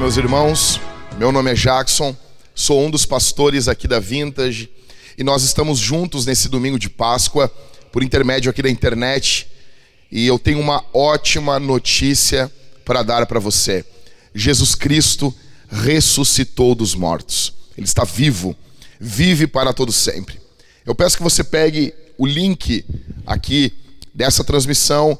[0.00, 0.80] meus irmãos.
[1.18, 2.16] Meu nome é Jackson,
[2.54, 4.70] sou um dos pastores aqui da Vintage
[5.18, 7.52] e nós estamos juntos nesse domingo de Páscoa,
[7.92, 9.46] por intermédio aqui da internet.
[10.10, 12.50] E eu tenho uma ótima notícia
[12.82, 13.84] para dar para você.
[14.34, 15.34] Jesus Cristo
[15.70, 17.52] ressuscitou dos mortos.
[17.76, 18.56] Ele está vivo,
[18.98, 20.40] vive para todo sempre.
[20.86, 22.86] Eu peço que você pegue o link
[23.26, 23.74] aqui
[24.14, 25.18] dessa transmissão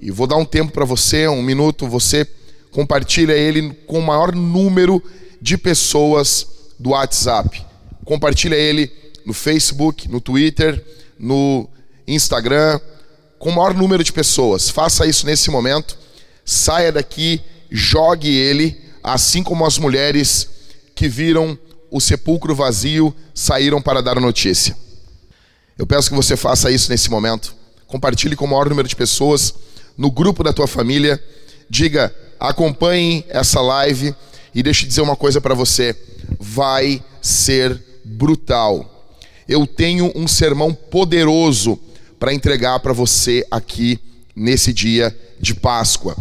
[0.00, 2.24] e vou dar um tempo para você, um minuto, você
[2.70, 5.02] compartilha ele com o maior número
[5.40, 6.46] de pessoas
[6.78, 7.64] do WhatsApp.
[8.04, 8.90] Compartilha ele
[9.24, 10.84] no Facebook, no Twitter,
[11.18, 11.68] no
[12.06, 12.80] Instagram,
[13.38, 14.68] com o maior número de pessoas.
[14.68, 15.98] Faça isso nesse momento.
[16.44, 20.48] Saia daqui, jogue ele, assim como as mulheres
[20.94, 21.58] que viram
[21.90, 24.76] o sepulcro vazio saíram para dar a notícia.
[25.76, 27.54] Eu peço que você faça isso nesse momento.
[27.86, 29.54] Compartilhe com o maior número de pessoas
[29.96, 31.22] no grupo da tua família.
[31.68, 34.14] Diga: acompanhem essa live
[34.54, 35.94] e deixe dizer uma coisa para você:
[36.38, 39.12] vai ser brutal.
[39.46, 41.78] Eu tenho um sermão poderoso
[42.18, 43.98] para entregar para você aqui
[44.34, 46.16] nesse dia de Páscoa.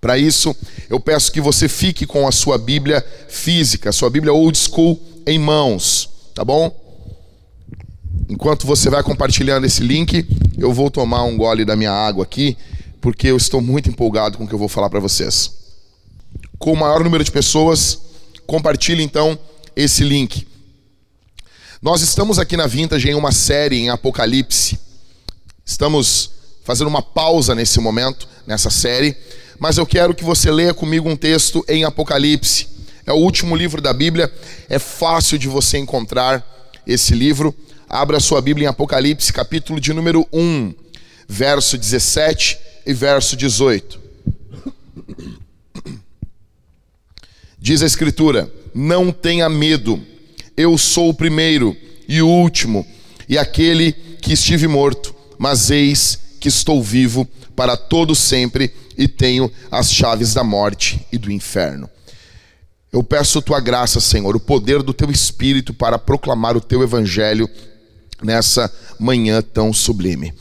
[0.00, 0.54] Para isso,
[0.88, 5.38] eu peço que você fique com a sua Bíblia física, sua Bíblia old school em
[5.38, 6.74] mãos, tá bom?
[8.28, 12.56] Enquanto você vai compartilhando esse link, eu vou tomar um gole da minha água aqui
[13.06, 15.52] porque eu estou muito empolgado com o que eu vou falar para vocês.
[16.58, 18.00] Com o maior número de pessoas,
[18.48, 19.38] compartilhe então
[19.76, 20.44] esse link.
[21.80, 24.76] Nós estamos aqui na Vintage em uma série em Apocalipse.
[25.64, 26.32] Estamos
[26.64, 29.16] fazendo uma pausa nesse momento, nessa série,
[29.56, 32.66] mas eu quero que você leia comigo um texto em Apocalipse.
[33.06, 34.34] É o último livro da Bíblia,
[34.68, 36.44] é fácil de você encontrar
[36.84, 37.54] esse livro.
[37.88, 40.74] Abra sua Bíblia em Apocalipse, capítulo de número 1,
[41.28, 44.00] verso 17 e verso 18.
[47.58, 50.00] Diz a Escritura: Não tenha medo,
[50.56, 51.76] eu sou o primeiro
[52.06, 52.86] e o último,
[53.28, 57.26] e aquele que estive morto, mas eis que estou vivo
[57.56, 61.90] para todo sempre e tenho as chaves da morte e do inferno.
[62.92, 67.50] Eu peço tua graça, Senhor, o poder do teu espírito para proclamar o teu evangelho
[68.22, 70.32] nessa manhã tão sublime.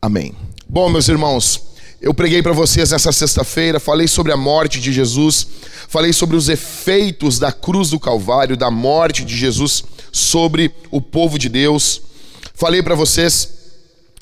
[0.00, 0.34] Amém.
[0.68, 1.60] Bom, meus irmãos,
[2.02, 5.46] eu preguei para vocês nessa sexta-feira, falei sobre a morte de Jesus,
[5.86, 11.38] falei sobre os efeitos da cruz do Calvário, da morte de Jesus sobre o povo
[11.38, 12.02] de Deus.
[12.52, 13.55] Falei para vocês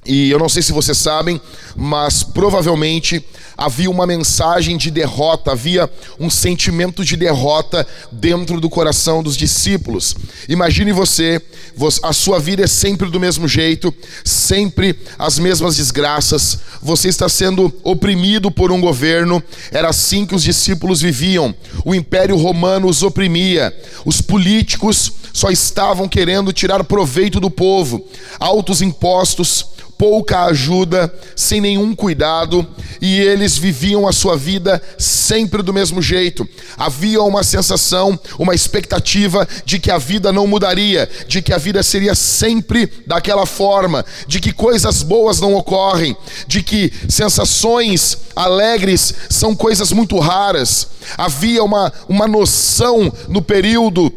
[0.07, 1.41] e eu não sei se vocês sabem,
[1.75, 3.25] mas provavelmente
[3.57, 10.15] havia uma mensagem de derrota, havia um sentimento de derrota dentro do coração dos discípulos.
[10.49, 11.41] Imagine você,
[12.03, 13.95] a sua vida é sempre do mesmo jeito,
[14.25, 20.43] sempre as mesmas desgraças, você está sendo oprimido por um governo, era assim que os
[20.43, 21.55] discípulos viviam.
[21.85, 28.05] O Império Romano os oprimia, os políticos só estavam querendo tirar proveito do povo,
[28.39, 32.67] altos impostos pouca ajuda, sem nenhum cuidado,
[33.01, 36.49] e eles viviam a sua vida sempre do mesmo jeito.
[36.77, 41.83] Havia uma sensação, uma expectativa de que a vida não mudaria, de que a vida
[41.83, 46.17] seria sempre daquela forma, de que coisas boas não ocorrem,
[46.47, 50.89] de que sensações alegres são coisas muito raras.
[51.17, 54.13] Havia uma, uma noção no período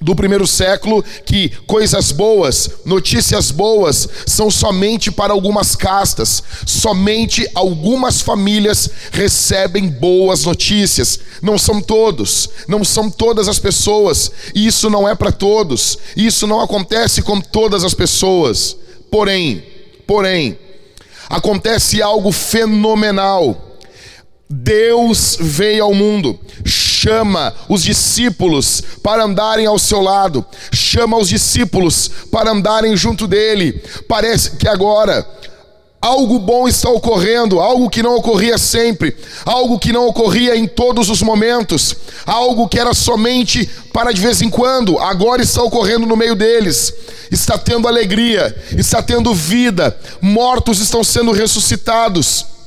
[0.00, 8.20] do primeiro século que coisas boas, notícias boas, são somente para algumas castas, somente algumas
[8.20, 11.18] famílias recebem boas notícias.
[11.42, 16.60] Não são todos, não são todas as pessoas, isso não é para todos, isso não
[16.60, 18.76] acontece com todas as pessoas.
[19.10, 19.64] Porém,
[20.06, 20.58] porém,
[21.28, 23.67] acontece algo fenomenal.
[24.50, 32.10] Deus veio ao mundo, chama os discípulos para andarem ao seu lado, chama os discípulos
[32.32, 33.82] para andarem junto dele.
[34.08, 35.26] Parece que agora
[36.00, 39.14] algo bom está ocorrendo, algo que não ocorria sempre,
[39.44, 41.94] algo que não ocorria em todos os momentos,
[42.24, 46.94] algo que era somente para de vez em quando, agora está ocorrendo no meio deles.
[47.30, 52.57] Está tendo alegria, está tendo vida, mortos estão sendo ressuscitados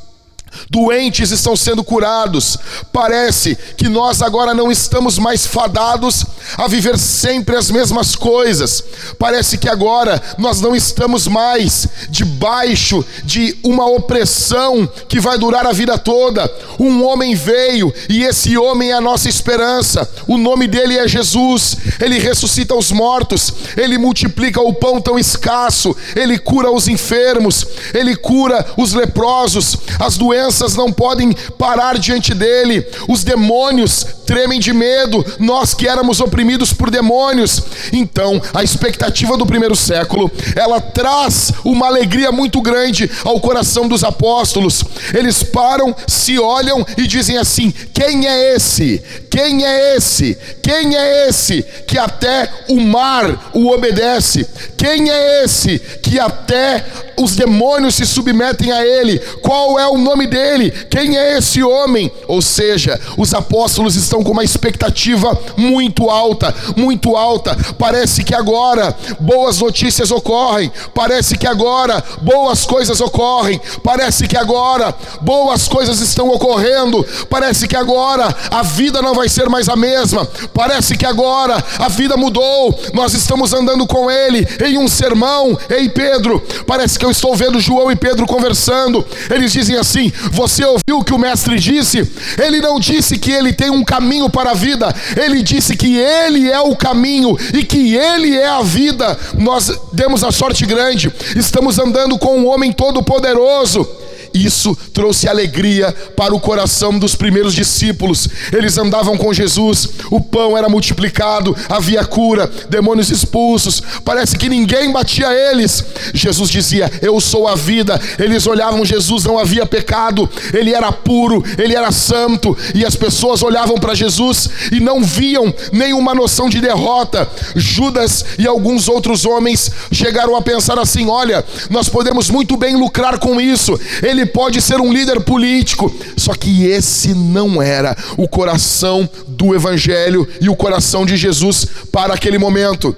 [0.70, 2.58] Doentes estão sendo curados.
[2.92, 6.26] Parece que nós agora não estamos mais fadados
[6.58, 8.84] a viver sempre as mesmas coisas.
[9.18, 15.72] Parece que agora nós não estamos mais debaixo de uma opressão que vai durar a
[15.72, 16.52] vida toda.
[16.80, 20.10] Um homem veio e esse homem é a nossa esperança.
[20.28, 21.78] O nome dele é Jesus.
[22.00, 28.16] Ele ressuscita os mortos, ele multiplica o pão tão escasso, ele cura os enfermos, ele
[28.16, 34.74] cura os leprosos, as doenças doenças não podem parar diante dele, os demônios tremem de
[34.74, 37.62] medo, nós que éramos oprimidos por demônios.
[37.92, 44.04] Então, a expectativa do primeiro século, ela traz uma alegria muito grande ao coração dos
[44.04, 44.84] apóstolos.
[45.14, 49.04] Eles param, se olham e dizem assim: Quem é esse?
[49.30, 50.38] Quem é esse?
[50.64, 54.48] Quem é esse que até o mar o obedece?
[54.78, 56.86] Quem é esse que até
[57.18, 59.20] os demônios se submetem a ele?
[59.42, 60.72] Qual é o nome dele?
[60.90, 62.10] Quem é esse homem?
[62.28, 67.56] Ou seja, os apóstolos estão com uma expectativa muito alta, muito alta.
[67.78, 74.96] Parece que agora boas notícias ocorrem, parece que agora boas coisas ocorrem, parece que agora
[75.22, 80.26] boas coisas estão ocorrendo, parece que agora a vida não vai ser mais a mesma,
[80.54, 82.80] parece que agora a vida mudou.
[82.94, 85.58] Nós estamos andando com ele em um sermão.
[85.70, 89.06] Ei, Pedro, parece que eu estou vendo João e Pedro conversando.
[89.30, 92.10] Eles dizem assim: Você ouviu o que o mestre disse?
[92.38, 96.50] Ele não disse que ele tem um caminho para a vida, ele disse que ele
[96.50, 99.18] é o caminho e que ele é a vida.
[99.38, 103.88] Nós demos a sorte grande, estamos andando com um homem todo-poderoso
[104.34, 108.28] isso trouxe alegria para o coração dos primeiros discípulos.
[108.52, 113.82] Eles andavam com Jesus, o pão era multiplicado, havia cura, demônios expulsos.
[114.04, 115.84] Parece que ninguém batia eles.
[116.14, 118.00] Jesus dizia: Eu sou a vida.
[118.20, 122.58] Eles olhavam Jesus, não havia pecado, ele era puro, ele era santo.
[122.74, 127.30] E as pessoas olhavam para Jesus e não viam nenhuma noção de derrota.
[127.56, 133.20] Judas e alguns outros homens chegaram a pensar assim: Olha, nós podemos muito bem lucrar
[133.20, 133.80] com isso.
[134.02, 139.56] Ele ele pode ser um líder político, só que esse não era o coração do
[139.56, 142.96] Evangelho e o coração de Jesus para aquele momento.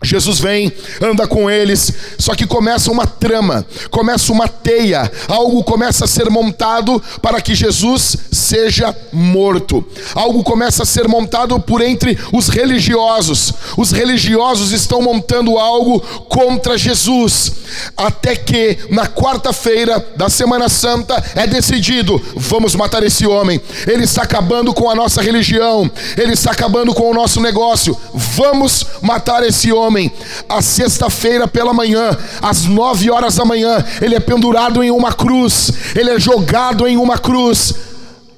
[0.00, 0.72] Jesus vem,
[1.02, 6.30] anda com eles, só que começa uma trama, começa uma teia, algo começa a ser
[6.30, 9.84] montado para que Jesus seja morto.
[10.14, 13.52] Algo começa a ser montado por entre os religiosos.
[13.76, 17.52] Os religiosos estão montando algo contra Jesus,
[17.96, 23.60] até que na quarta-feira da Semana Santa é decidido: vamos matar esse homem.
[23.84, 27.96] Ele está acabando com a nossa religião, ele está acabando com o nosso negócio.
[28.14, 30.12] Vamos matar esse homem homem,
[30.48, 35.72] a sexta-feira pela manhã, às nove horas da manhã, ele é pendurado em uma cruz,
[35.96, 37.74] ele é jogado em uma cruz.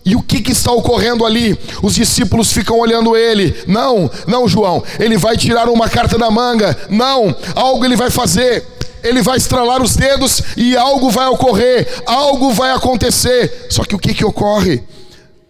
[0.04, 1.58] E o que, que, está ocorrendo ali?
[1.82, 3.54] Os discípulos ficam olhando ele.
[3.66, 6.76] Não, não, João, ele vai tirar uma carta da manga.
[6.88, 8.66] Não, algo ele vai fazer.
[9.02, 13.66] Ele vai estralar os dedos e algo vai ocorrer, algo vai acontecer.
[13.68, 14.82] Só que o que, que ocorre?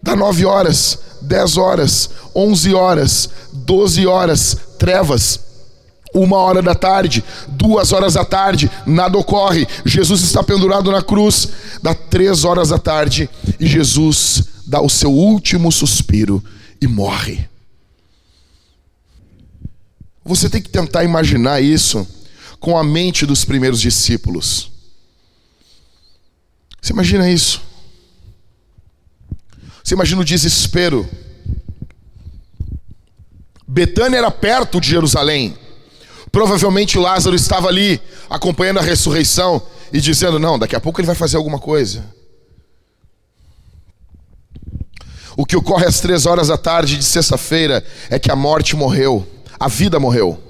[0.03, 5.50] Dá nove horas, dez horas, onze horas, doze horas, trevas
[6.13, 9.67] uma hora da tarde, duas horas da tarde, nada ocorre.
[9.85, 11.49] Jesus está pendurado na cruz.
[11.81, 13.29] Dá três horas da tarde
[13.59, 16.43] e Jesus dá o seu último suspiro
[16.81, 17.49] e morre.
[20.23, 22.07] Você tem que tentar imaginar isso
[22.59, 24.71] com a mente dos primeiros discípulos.
[26.81, 27.61] Você imagina isso?
[29.83, 31.09] Você imagina o desespero.
[33.67, 35.57] Betânia era perto de Jerusalém.
[36.31, 39.61] Provavelmente Lázaro estava ali acompanhando a ressurreição
[39.91, 42.05] e dizendo: Não, daqui a pouco ele vai fazer alguma coisa.
[45.35, 49.25] O que ocorre às três horas da tarde de sexta-feira é que a morte morreu,
[49.59, 50.41] a vida morreu.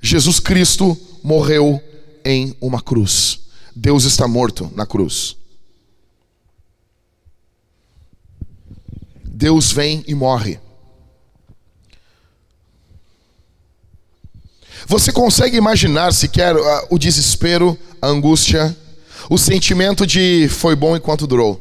[0.00, 1.80] Jesus Cristo morreu
[2.24, 3.40] em uma cruz.
[3.74, 5.36] Deus está morto na cruz.
[9.24, 10.60] Deus vem e morre.
[14.86, 16.60] Você consegue imaginar sequer uh,
[16.90, 18.76] o desespero, a angústia,
[19.30, 21.60] o sentimento de foi bom enquanto durou,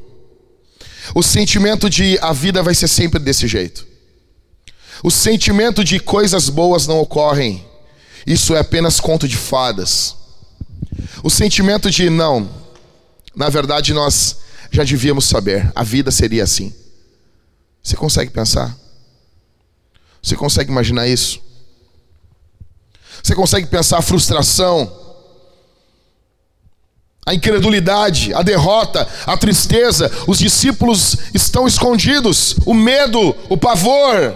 [1.15, 3.88] o sentimento de a vida vai ser sempre desse jeito,
[5.01, 7.65] o sentimento de coisas boas não ocorrem,
[8.27, 10.15] isso é apenas conto de fadas,
[11.24, 12.50] o sentimento de não,
[13.34, 14.38] na verdade nós
[14.70, 16.74] já devíamos saber, a vida seria assim.
[17.82, 18.75] Você consegue pensar?
[20.22, 21.42] Você consegue imaginar isso?
[23.24, 24.92] Você consegue pensar a frustração,
[27.25, 30.12] a incredulidade, a derrota, a tristeza.
[30.27, 34.36] Os discípulos estão escondidos, o medo, o pavor.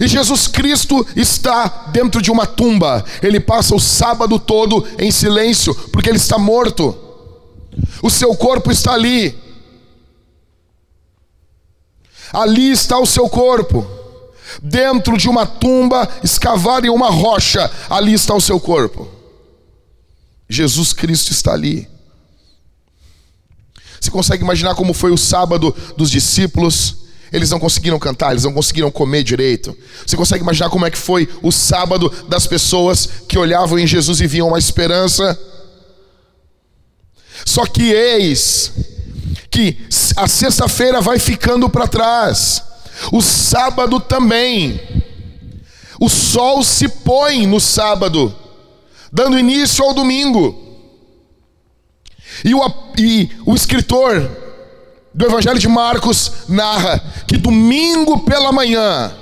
[0.00, 3.04] E Jesus Cristo está dentro de uma tumba.
[3.22, 6.94] Ele passa o sábado todo em silêncio, porque ele está morto.
[8.02, 9.38] O seu corpo está ali.
[12.32, 13.96] Ali está o seu corpo
[14.62, 19.08] dentro de uma tumba escavada em uma rocha, ali está o seu corpo.
[20.48, 21.88] Jesus Cristo está ali.
[24.00, 27.06] Você consegue imaginar como foi o sábado dos discípulos?
[27.32, 29.76] Eles não conseguiram cantar, eles não conseguiram comer direito.
[30.06, 34.20] Você consegue imaginar como é que foi o sábado das pessoas que olhavam em Jesus
[34.20, 35.38] e viam uma esperança?
[37.44, 38.72] Só que eis
[39.50, 39.76] que
[40.16, 42.62] a sexta-feira vai ficando para trás,
[43.12, 44.80] o sábado também.
[46.00, 48.34] O sol se põe no sábado,
[49.12, 50.62] dando início ao domingo.
[52.44, 52.60] E o,
[52.98, 54.30] e o escritor
[55.14, 59.16] do Evangelho de Marcos narra que domingo pela manhã,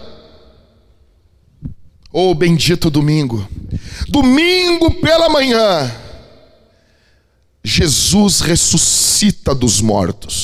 [2.12, 3.46] oh bendito domingo,
[4.08, 5.94] domingo pela manhã,
[7.62, 10.43] Jesus ressuscita dos mortos.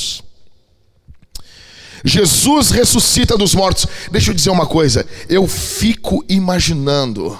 [2.03, 3.85] Jesus ressuscita dos mortos.
[4.11, 7.37] Deixa eu dizer uma coisa, eu fico imaginando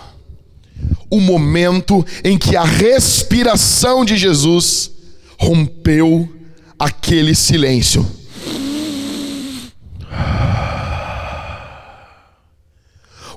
[1.10, 4.92] o momento em que a respiração de Jesus
[5.38, 6.30] rompeu
[6.80, 8.06] aquele silêncio.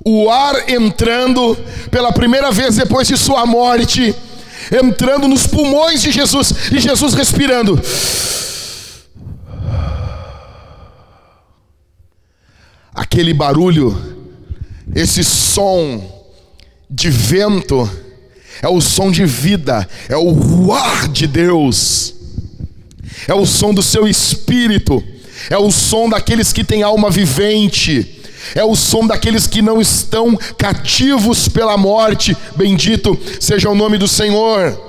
[0.07, 1.57] O ar entrando
[1.89, 4.15] pela primeira vez depois de sua morte,
[4.71, 7.81] entrando nos pulmões de Jesus e Jesus respirando.
[12.95, 13.95] Aquele barulho,
[14.95, 16.01] esse som
[16.89, 17.89] de vento,
[18.61, 22.15] é o som de vida, é o ar de Deus
[23.27, 25.03] é o som do seu espírito,
[25.49, 28.23] é o som daqueles que têm alma vivente,
[28.53, 32.37] é o som daqueles que não estão cativos pela morte.
[32.55, 34.79] Bendito seja o nome do Senhor.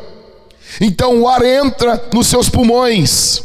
[0.80, 3.42] Então o ar entra nos seus pulmões.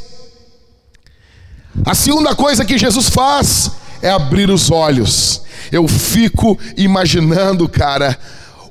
[1.86, 3.72] A segunda coisa que Jesus faz
[4.02, 5.42] é abrir os olhos.
[5.72, 8.18] Eu fico imaginando, cara,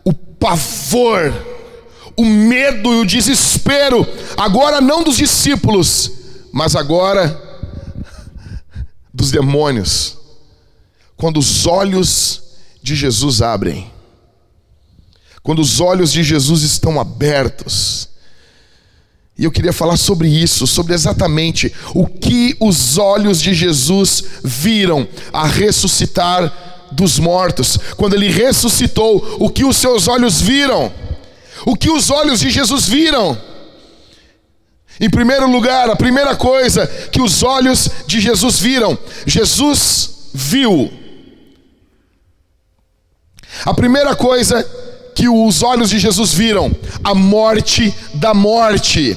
[0.04, 1.32] o pavor
[2.20, 4.06] o medo e o desespero,
[4.36, 6.12] agora não dos discípulos,
[6.52, 7.40] mas agora
[9.12, 10.18] dos demônios.
[11.16, 12.42] Quando os olhos
[12.82, 13.90] de Jesus abrem,
[15.42, 18.09] quando os olhos de Jesus estão abertos,
[19.40, 25.08] e eu queria falar sobre isso, sobre exatamente o que os olhos de Jesus viram
[25.32, 27.78] a ressuscitar dos mortos.
[27.96, 30.92] Quando ele ressuscitou, o que os seus olhos viram?
[31.64, 33.40] O que os olhos de Jesus viram?
[35.00, 40.92] Em primeiro lugar, a primeira coisa que os olhos de Jesus viram, Jesus viu.
[43.64, 44.62] A primeira coisa
[45.14, 46.70] que os olhos de Jesus viram,
[47.02, 49.16] a morte da morte.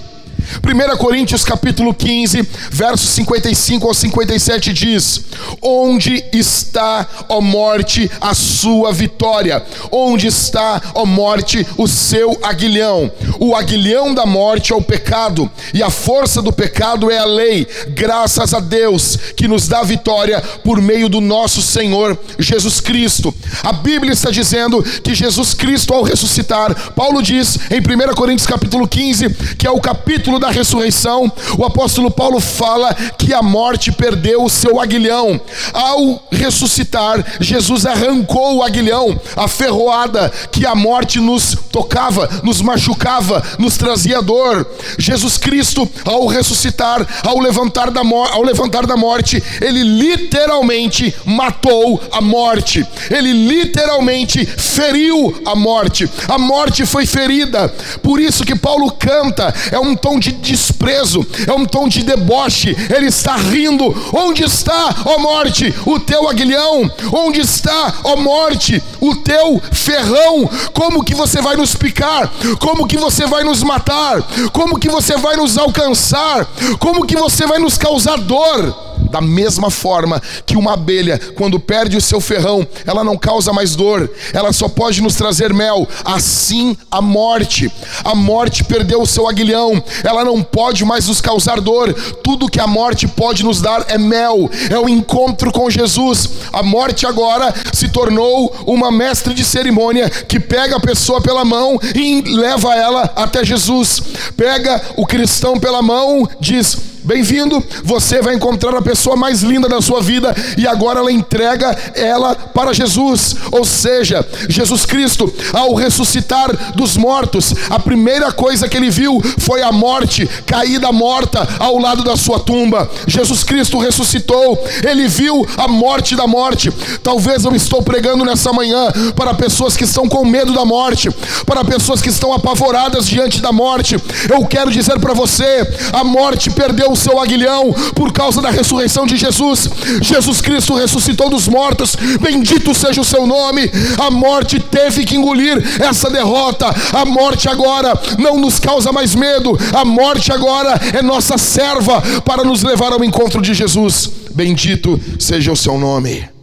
[0.63, 5.21] 1 Coríntios capítulo 15, versos 55 ao 57 diz:
[5.61, 9.63] Onde está, ó morte, a sua vitória?
[9.91, 13.11] Onde está, ó morte, o seu aguilhão?
[13.39, 17.67] O aguilhão da morte é o pecado, e a força do pecado é a lei.
[17.89, 23.33] Graças a Deus que nos dá vitória por meio do nosso Senhor Jesus Cristo.
[23.63, 28.87] A Bíblia está dizendo que Jesus Cristo ao ressuscitar, Paulo diz em 1 Coríntios capítulo
[28.87, 34.43] 15, que é o capítulo da ressurreição, o apóstolo Paulo fala que a morte perdeu
[34.43, 35.39] o seu aguilhão.
[35.73, 43.43] Ao ressuscitar, Jesus arrancou o aguilhão, a ferroada que a morte nos tocava, nos machucava,
[43.57, 44.67] nos trazia dor.
[44.97, 52.21] Jesus Cristo, ao ressuscitar, ao levantar da, ao levantar da morte, ele literalmente matou a
[52.21, 52.85] morte.
[53.09, 56.09] Ele literalmente feriu a morte.
[56.27, 57.69] A morte foi ferida.
[58.01, 62.75] Por isso que Paulo canta, é um tom de desprezo, é um tom de deboche.
[62.89, 63.93] Ele está rindo.
[64.13, 66.89] Onde está, ó morte, o teu aguilhão?
[67.11, 70.49] Onde está, ó morte, o teu ferrão?
[70.73, 72.31] Como que você vai nos picar?
[72.59, 74.21] Como que você vai nos matar?
[74.53, 76.45] Como que você vai nos alcançar?
[76.79, 78.92] Como que você vai nos causar dor?
[79.13, 83.75] Da mesma forma que uma abelha, quando perde o seu ferrão, ela não causa mais
[83.75, 85.87] dor, ela só pode nos trazer mel.
[86.03, 87.71] Assim a morte,
[88.03, 91.93] a morte perdeu o seu aguilhão, ela não pode mais nos causar dor.
[92.23, 96.27] Tudo que a morte pode nos dar é mel, é o encontro com Jesus.
[96.51, 101.79] A morte agora se tornou uma mestre de cerimônia que pega a pessoa pela mão
[101.93, 104.01] e leva ela até Jesus.
[104.35, 109.81] Pega o cristão pela mão, diz: Bem-vindo, você vai encontrar a pessoa mais linda da
[109.81, 113.35] sua vida e agora ela entrega ela para Jesus.
[113.51, 119.61] Ou seja, Jesus Cristo, ao ressuscitar dos mortos, a primeira coisa que ele viu foi
[119.61, 122.89] a morte caída morta ao lado da sua tumba.
[123.05, 126.71] Jesus Cristo ressuscitou, ele viu a morte da morte.
[127.03, 131.09] Talvez eu estou pregando nessa manhã para pessoas que estão com medo da morte,
[131.45, 133.97] para pessoas que estão apavoradas diante da morte.
[134.29, 139.05] Eu quero dizer para você, a morte perdeu o seu aguilhão por causa da ressurreição
[139.05, 139.69] de Jesus.
[140.01, 143.69] Jesus Cristo ressuscitou dos mortos, bendito seja o seu nome.
[143.99, 146.73] A morte teve que engolir essa derrota.
[146.93, 152.43] A morte agora não nos causa mais medo, a morte agora é nossa serva para
[152.43, 154.09] nos levar ao encontro de Jesus.
[154.33, 156.33] Bendito seja o seu nome.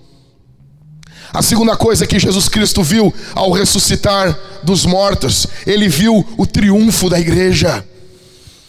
[1.33, 7.09] A segunda coisa que Jesus Cristo viu ao ressuscitar dos mortos, ele viu o triunfo
[7.09, 7.85] da igreja.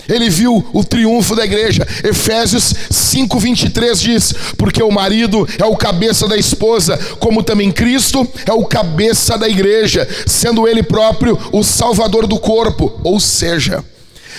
[0.07, 1.87] Ele viu o triunfo da igreja.
[2.03, 8.53] Efésios 5:23 diz: "Porque o marido é o cabeça da esposa, como também Cristo é
[8.53, 13.83] o cabeça da igreja, sendo ele próprio o salvador do corpo." Ou seja,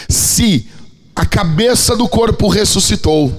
[0.09, 0.67] se
[1.15, 3.33] a cabeça do corpo ressuscitou,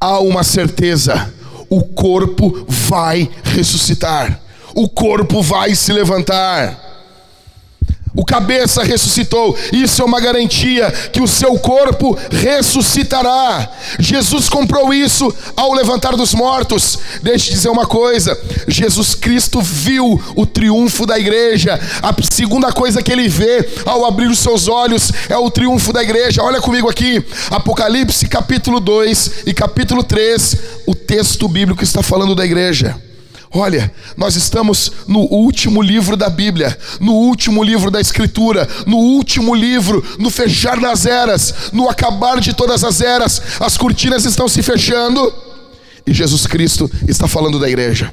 [0.00, 1.32] há uma certeza:
[1.68, 4.40] o corpo vai ressuscitar,
[4.74, 6.83] o corpo vai se levantar.
[8.16, 9.58] O cabeça ressuscitou.
[9.72, 13.68] Isso é uma garantia que o seu corpo ressuscitará.
[13.98, 16.98] Jesus comprou isso ao levantar dos mortos.
[17.22, 21.80] Deixe eu dizer uma coisa: Jesus Cristo viu o triunfo da igreja.
[22.00, 26.02] A segunda coisa que ele vê ao abrir os seus olhos é o triunfo da
[26.02, 26.42] igreja.
[26.42, 30.56] Olha comigo aqui, Apocalipse capítulo 2 e capítulo 3.
[30.86, 32.96] O texto bíblico está falando da igreja.
[33.56, 39.54] Olha, nós estamos no último livro da Bíblia, no último livro da Escritura, no último
[39.54, 44.60] livro, no fechar das eras, no acabar de todas as eras, as cortinas estão se
[44.60, 45.32] fechando
[46.04, 48.12] e Jesus Cristo está falando da igreja.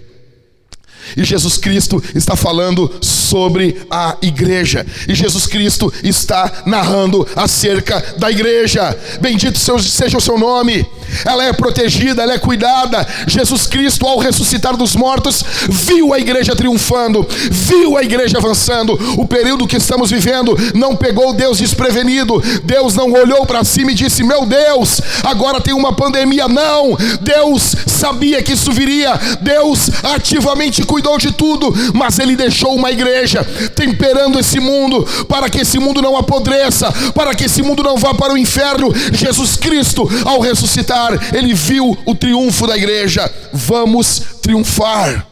[1.17, 4.85] E Jesus Cristo está falando sobre a igreja.
[5.07, 8.97] E Jesus Cristo está narrando acerca da igreja.
[9.19, 10.85] Bendito seja o seu nome.
[11.25, 13.07] Ela é protegida, ela é cuidada.
[13.27, 18.93] Jesus Cristo, ao ressuscitar dos mortos, viu a igreja triunfando, viu a igreja avançando.
[19.17, 22.41] O período que estamos vivendo não pegou Deus desprevenido.
[22.63, 26.47] Deus não olhou para cima e disse: Meu Deus, agora tem uma pandemia.
[26.47, 29.19] Não, Deus sabia que isso viria.
[29.41, 33.43] Deus ativamente cuidou de tudo, mas Ele deixou uma igreja
[33.75, 38.13] temperando esse mundo para que esse mundo não apodreça, para que esse mundo não vá
[38.13, 38.91] para o inferno.
[39.11, 41.00] Jesus Cristo, ao ressuscitar,
[41.33, 43.31] Ele viu o triunfo da igreja.
[43.53, 45.25] Vamos triunfar.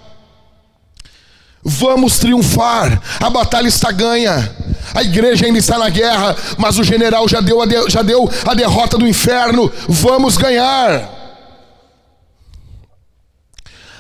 [1.64, 3.02] Vamos triunfar.
[3.20, 4.56] A batalha está ganha.
[4.94, 8.30] A igreja ainda está na guerra, mas o general já deu a, de, já deu
[8.46, 9.72] a derrota do inferno.
[9.88, 11.18] Vamos ganhar.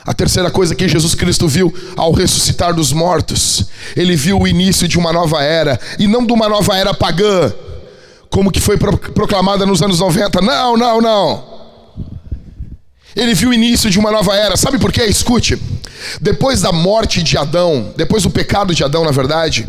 [0.05, 4.87] A terceira coisa que Jesus Cristo viu ao ressuscitar dos mortos, ele viu o início
[4.87, 7.53] de uma nova era, e não de uma nova era pagã,
[8.31, 10.41] como que foi proclamada nos anos 90.
[10.41, 11.58] Não, não, não.
[13.15, 14.55] Ele viu o início de uma nova era.
[14.55, 15.03] Sabe por quê?
[15.05, 15.59] Escute.
[16.21, 19.67] Depois da morte de Adão, depois do pecado de Adão, na verdade,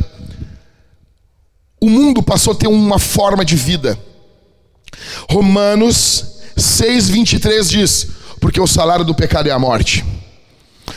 [1.80, 3.98] o mundo passou a ter uma forma de vida.
[5.28, 6.24] Romanos
[6.56, 8.06] 6:23 diz:
[8.38, 10.04] "Porque o salário do pecado é a morte".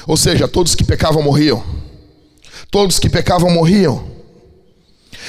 [0.05, 1.63] Ou seja, todos que pecavam morriam.
[2.69, 4.11] Todos que pecavam morriam.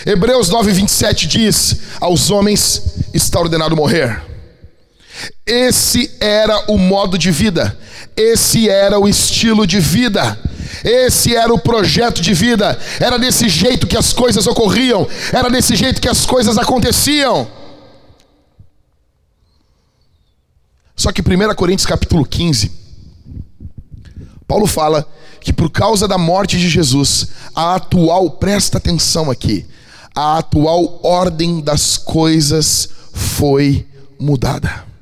[0.05, 4.34] Hebreus 9, 27 diz: Aos homens está ordenado morrer.
[5.47, 7.79] Esse era o modo de vida,
[8.17, 10.39] esse era o estilo de vida,
[10.83, 15.77] esse era o projeto de vida, era desse jeito que as coisas ocorriam, era desse
[15.77, 17.49] jeito que as coisas aconteciam.
[20.97, 22.71] Só que 1 Coríntios capítulo 15,
[24.47, 25.07] Paulo fala
[25.41, 29.67] que por causa da morte de Jesus, a atual, presta atenção aqui,
[30.15, 33.87] a atual ordem das coisas foi
[34.19, 34.94] mudada.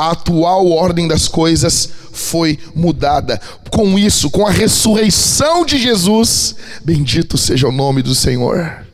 [0.00, 3.38] A atual ordem das coisas foi mudada.
[3.70, 8.86] Com isso, com a ressurreição de Jesus, bendito seja o nome do Senhor.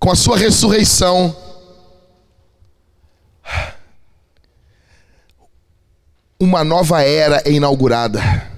[0.00, 1.36] Com a sua ressurreição,
[6.40, 8.50] uma nova era é inaugurada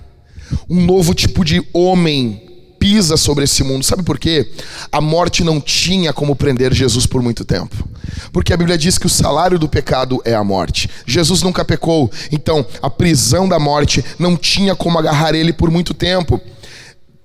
[0.69, 2.44] um novo tipo de homem
[2.85, 3.83] pisa sobre esse mundo.
[3.83, 4.47] Sabe por quê?
[4.93, 7.89] A morte não tinha como prender Jesus por muito tempo.
[8.31, 10.91] Porque a Bíblia diz que o salário do pecado é a morte.
[11.07, 15.95] Jesus nunca pecou, então a prisão da morte não tinha como agarrar ele por muito
[15.95, 16.39] tempo.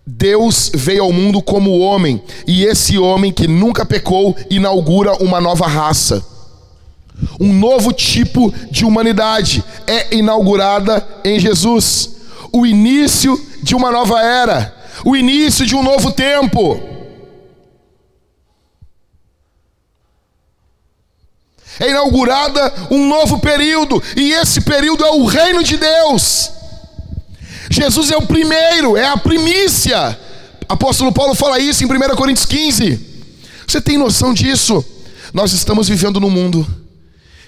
[0.08, 5.68] Deus veio ao mundo como homem, e esse homem que nunca pecou inaugura uma nova
[5.68, 6.26] raça.
[7.38, 12.12] Um novo tipo de humanidade é inaugurada em Jesus
[12.52, 16.82] o início de uma nova era, o início de um novo tempo.
[21.80, 26.52] É inaugurada um novo período, e esse período é o reino de Deus.
[27.70, 30.20] Jesus é o primeiro, é a primícia.
[30.68, 33.00] Apóstolo Paulo fala isso em 1 Coríntios 15.
[33.66, 34.84] Você tem noção disso?
[35.34, 36.68] Nós estamos vivendo num mundo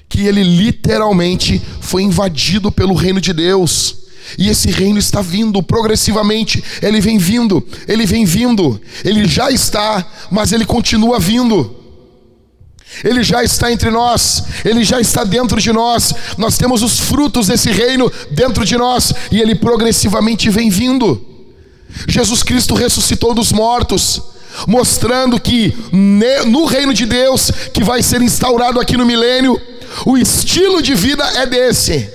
[0.08, 4.01] que ele literalmente foi invadido pelo reino de Deus.
[4.38, 10.06] E esse reino está vindo progressivamente, ele vem vindo, ele vem vindo, ele já está,
[10.30, 11.78] mas ele continua vindo.
[13.04, 16.14] Ele já está entre nós, ele já está dentro de nós.
[16.38, 21.26] Nós temos os frutos desse reino dentro de nós e ele progressivamente vem vindo.
[22.08, 24.22] Jesus Cristo ressuscitou dos mortos,
[24.68, 25.76] mostrando que
[26.46, 29.60] no reino de Deus, que vai ser instaurado aqui no milênio,
[30.06, 32.10] o estilo de vida é desse: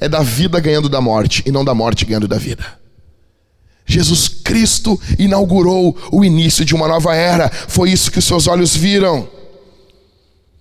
[0.00, 2.64] é da vida ganhando da morte e não da morte ganhando da vida.
[3.86, 9.28] Jesus Cristo inaugurou o início de uma nova era, foi isso que seus olhos viram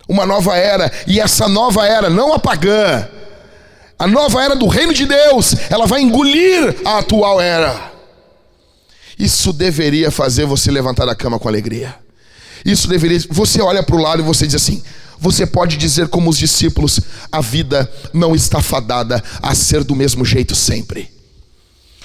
[0.07, 3.07] uma nova era, e essa nova era, não a pagã,
[3.97, 7.91] a nova era do reino de Deus, ela vai engolir a atual era.
[9.19, 11.93] Isso deveria fazer você levantar da cama com alegria.
[12.65, 13.19] Isso deveria.
[13.29, 14.81] Você olha para o lado e você diz assim:
[15.19, 16.99] você pode dizer, como os discípulos,
[17.31, 21.09] a vida não está fadada a ser do mesmo jeito sempre.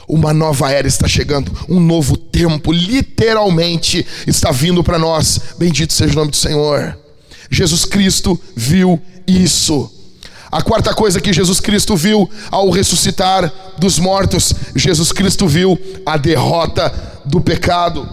[0.06, 5.40] Uma nova era está chegando, um novo tempo, literalmente, está vindo para nós.
[5.58, 6.98] Bendito seja o nome do Senhor.
[7.50, 9.90] Jesus Cristo viu isso.
[10.50, 16.16] A quarta coisa que Jesus Cristo viu ao ressuscitar dos mortos, Jesus Cristo viu a
[16.16, 16.92] derrota
[17.24, 18.08] do pecado.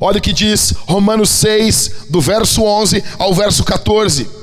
[0.00, 4.36] Olha o que diz Romanos 6, do verso 11 ao verso 14.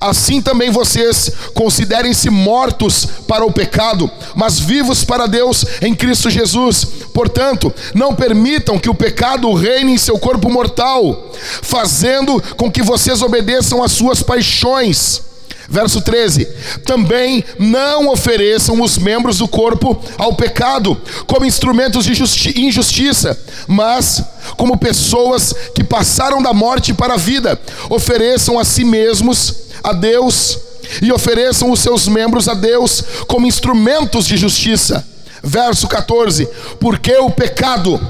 [0.00, 6.84] Assim também vocês considerem-se mortos para o pecado, mas vivos para Deus em Cristo Jesus.
[7.12, 13.22] Portanto, não permitam que o pecado reine em seu corpo mortal, fazendo com que vocês
[13.22, 15.22] obedeçam às suas paixões.
[15.68, 16.46] Verso 13:
[16.86, 22.12] Também não ofereçam os membros do corpo ao pecado como instrumentos de
[22.58, 24.22] injustiça, mas
[24.56, 29.54] como pessoas que passaram da morte para a vida, ofereçam a si mesmos
[29.84, 30.58] a Deus
[31.02, 35.06] e ofereçam os seus membros a Deus como instrumentos de justiça.
[35.42, 36.48] Verso 14:
[36.80, 38.00] Porque o pecado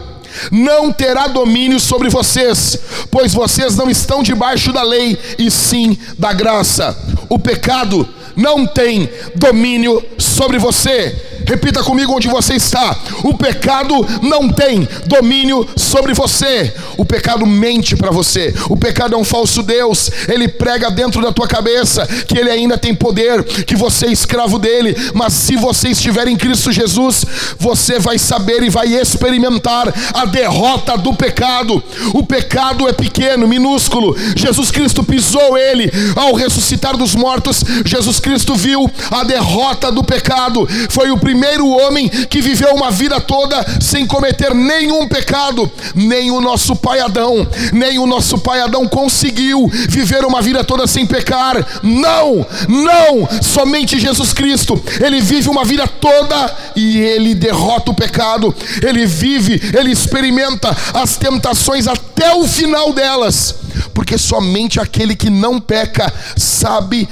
[0.51, 2.79] não terá domínio sobre vocês,
[3.11, 6.96] pois vocês não estão debaixo da lei, e sim da graça.
[7.29, 11.38] O pecado não tem domínio sobre você.
[11.48, 12.94] Repita comigo onde você está.
[13.24, 16.74] O pecado não tem domínio sobre você.
[16.98, 18.54] O pecado mente para você.
[18.68, 20.11] O pecado é um falso Deus.
[20.28, 24.58] Ele prega dentro da tua cabeça que ele ainda tem poder, que você é escravo
[24.58, 24.94] dele.
[25.14, 27.24] Mas se você estiver em Cristo Jesus,
[27.58, 31.82] você vai saber e vai experimentar a derrota do pecado.
[32.12, 34.14] O pecado é pequeno, minúsculo.
[34.37, 37.64] Jesus Cristo pisou ele ao ressuscitar dos mortos.
[37.87, 40.68] Jesus Cristo viu a derrota do pecado.
[40.90, 45.70] Foi o primeiro primeiro homem que viveu uma vida toda sem cometer nenhum pecado.
[45.94, 50.85] Nem o nosso pai Adão, nem o nosso pai Adão conseguiu viver uma vida toda
[50.88, 51.64] sem pecar.
[51.81, 54.83] Não, não, somente Jesus Cristo.
[55.01, 58.53] Ele vive uma vida toda e ele derrota o pecado.
[58.85, 63.55] Ele vive, ele experimenta as tentações até o final delas.
[63.94, 67.09] Porque somente aquele que não peca sabe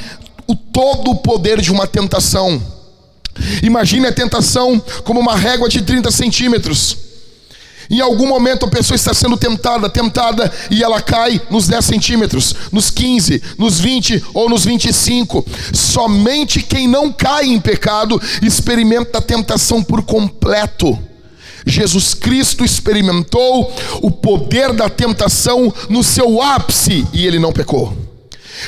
[0.48, 2.75] o todo o poder de uma tentação.
[3.62, 6.96] Imagine a tentação como uma régua de 30 centímetros.
[7.88, 12.54] Em algum momento a pessoa está sendo tentada, tentada, e ela cai nos 10 centímetros,
[12.72, 15.46] nos 15, nos 20 ou nos 25.
[15.72, 20.98] Somente quem não cai em pecado experimenta a tentação por completo.
[21.64, 28.05] Jesus Cristo experimentou o poder da tentação no seu ápice e ele não pecou.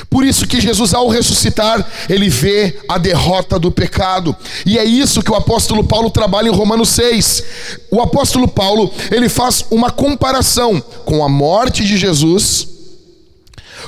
[0.09, 4.35] Por isso que Jesus, ao ressuscitar, ele vê a derrota do pecado.
[4.65, 7.43] E é isso que o apóstolo Paulo trabalha em Romanos 6.
[7.91, 12.78] O apóstolo Paulo, ele faz uma comparação com a morte de Jesus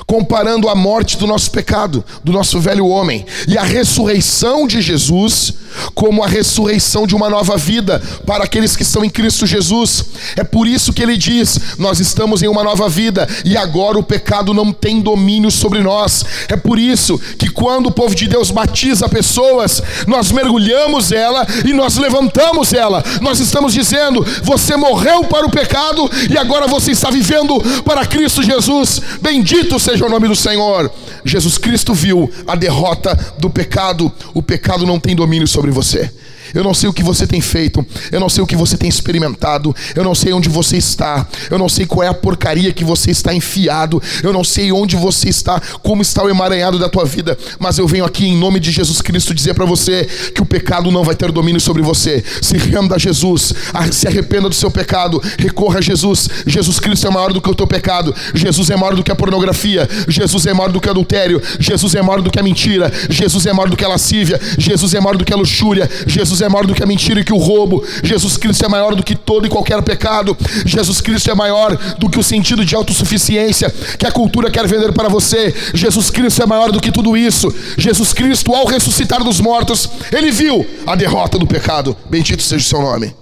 [0.06, 5.54] comparando a morte do nosso pecado, do nosso velho homem, e a ressurreição de Jesus
[5.94, 10.04] como a ressurreição de uma nova vida para aqueles que estão em Cristo Jesus.
[10.36, 14.02] É por isso que ele diz: Nós estamos em uma nova vida e agora o
[14.02, 16.24] pecado não tem domínio sobre nós.
[16.48, 21.72] É por isso que quando o povo de Deus batiza pessoas, nós mergulhamos ela e
[21.72, 23.02] nós levantamos ela.
[23.20, 28.42] Nós estamos dizendo: Você morreu para o pecado e agora você está vivendo para Cristo
[28.42, 29.00] Jesus.
[29.20, 30.90] Bendito seja o nome do Senhor.
[31.24, 34.10] Jesus Cristo viu a derrota do pecado.
[34.32, 36.10] O pecado não tem domínio sobre você.
[36.54, 38.88] Eu não sei o que você tem feito, eu não sei o que você tem
[38.88, 42.84] experimentado, eu não sei onde você está, eu não sei qual é a porcaria que
[42.84, 47.04] você está enfiado, eu não sei onde você está, como está o emaranhado da tua
[47.04, 50.46] vida, mas eu venho aqui em nome de Jesus Cristo dizer para você que o
[50.46, 52.22] pecado não vai ter domínio sobre você.
[52.40, 53.52] Se renda a Jesus,
[53.90, 56.28] se arrependa do seu pecado, recorra a Jesus.
[56.46, 59.16] Jesus Cristo é maior do que o teu pecado, Jesus é maior do que a
[59.16, 62.92] pornografia, Jesus é maior do que o adultério, Jesus é maior do que a mentira,
[63.08, 66.41] Jesus é maior do que a lascívia, Jesus é maior do que a luxúria, Jesus
[66.44, 69.02] é maior do que a mentira e que o roubo, Jesus Cristo é maior do
[69.02, 73.72] que todo e qualquer pecado, Jesus Cristo é maior do que o sentido de autossuficiência
[73.98, 77.52] que a cultura quer vender para você, Jesus Cristo é maior do que tudo isso,
[77.76, 82.68] Jesus Cristo, ao ressuscitar dos mortos, ele viu a derrota do pecado, bendito seja o
[82.68, 83.14] seu nome.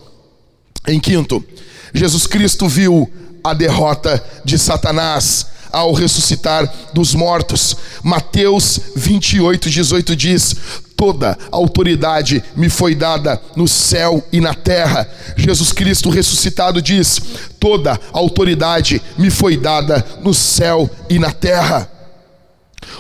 [0.87, 1.45] Em quinto,
[1.95, 3.11] Jesus Cristo viu
[3.45, 7.77] a derrota de Satanás ao ressuscitar dos mortos.
[8.03, 10.57] Mateus 28, 18 diz:
[11.01, 15.09] Toda autoridade me foi dada no céu e na terra.
[15.35, 17.19] Jesus Cristo ressuscitado diz:
[17.59, 21.91] Toda autoridade me foi dada no céu e na terra.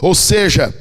[0.00, 0.74] Ou seja,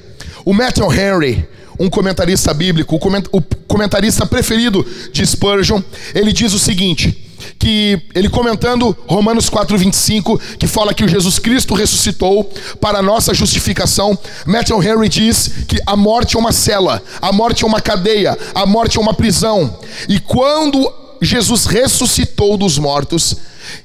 [0.45, 1.45] o Matthew Henry,
[1.77, 5.81] um comentarista bíblico, o comentarista preferido de Spurgeon,
[6.15, 7.28] ele diz o seguinte:
[7.59, 14.17] que ele comentando Romanos 4:25, que fala que o Jesus Cristo ressuscitou para nossa justificação,
[14.45, 18.65] Matthew Henry diz que a morte é uma cela, a morte é uma cadeia, a
[18.65, 19.77] morte é uma prisão.
[20.07, 20.91] E quando
[21.21, 23.35] Jesus ressuscitou dos mortos,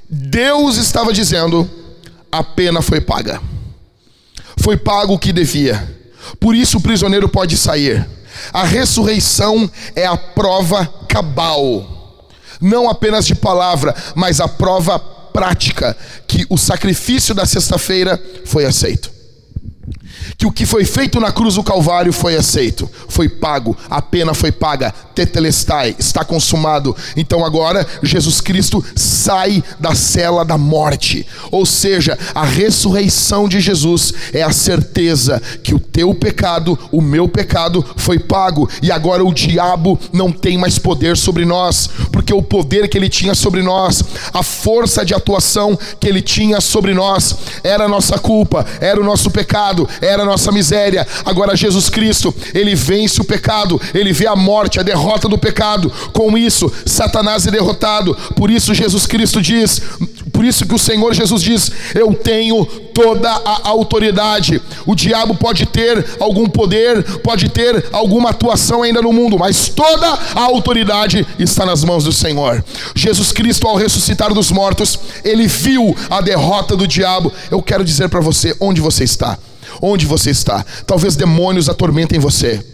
[0.08, 1.68] Deus estava dizendo:
[2.30, 3.42] a pena foi paga.
[4.56, 5.92] Foi pago o que devia.
[6.38, 8.08] Por isso o prisioneiro pode sair.
[8.52, 11.94] A ressurreição é a prova cabal
[12.64, 15.96] não apenas de palavra, mas a prova prática
[16.26, 19.14] que o sacrifício da sexta-feira foi aceito
[20.36, 24.34] que o que foi feito na cruz do Calvário foi aceito, foi pago, a pena
[24.34, 26.96] foi paga, tetelestai, está consumado.
[27.16, 34.12] Então agora Jesus Cristo sai da cela da morte, ou seja, a ressurreição de Jesus
[34.32, 39.32] é a certeza que o teu pecado, o meu pecado foi pago e agora o
[39.32, 44.02] diabo não tem mais poder sobre nós, porque o poder que ele tinha sobre nós,
[44.32, 49.04] a força de atuação que ele tinha sobre nós, era a nossa culpa, era o
[49.04, 51.06] nosso pecado, era a nossa miséria.
[51.24, 55.92] Agora Jesus Cristo, ele vence o pecado, ele vê a morte, a derrota do pecado.
[56.12, 58.16] Com isso, Satanás é derrotado.
[58.36, 59.80] Por isso Jesus Cristo diz,
[60.34, 64.60] por isso que o Senhor Jesus diz: "Eu tenho toda a autoridade".
[64.84, 70.18] O diabo pode ter algum poder, pode ter alguma atuação ainda no mundo, mas toda
[70.34, 72.64] a autoridade está nas mãos do Senhor.
[72.96, 77.32] Jesus Cristo ao ressuscitar dos mortos, ele viu a derrota do diabo.
[77.48, 79.38] Eu quero dizer para você onde você está
[79.80, 80.64] onde você está.
[80.86, 82.73] Talvez demônios atormentem você.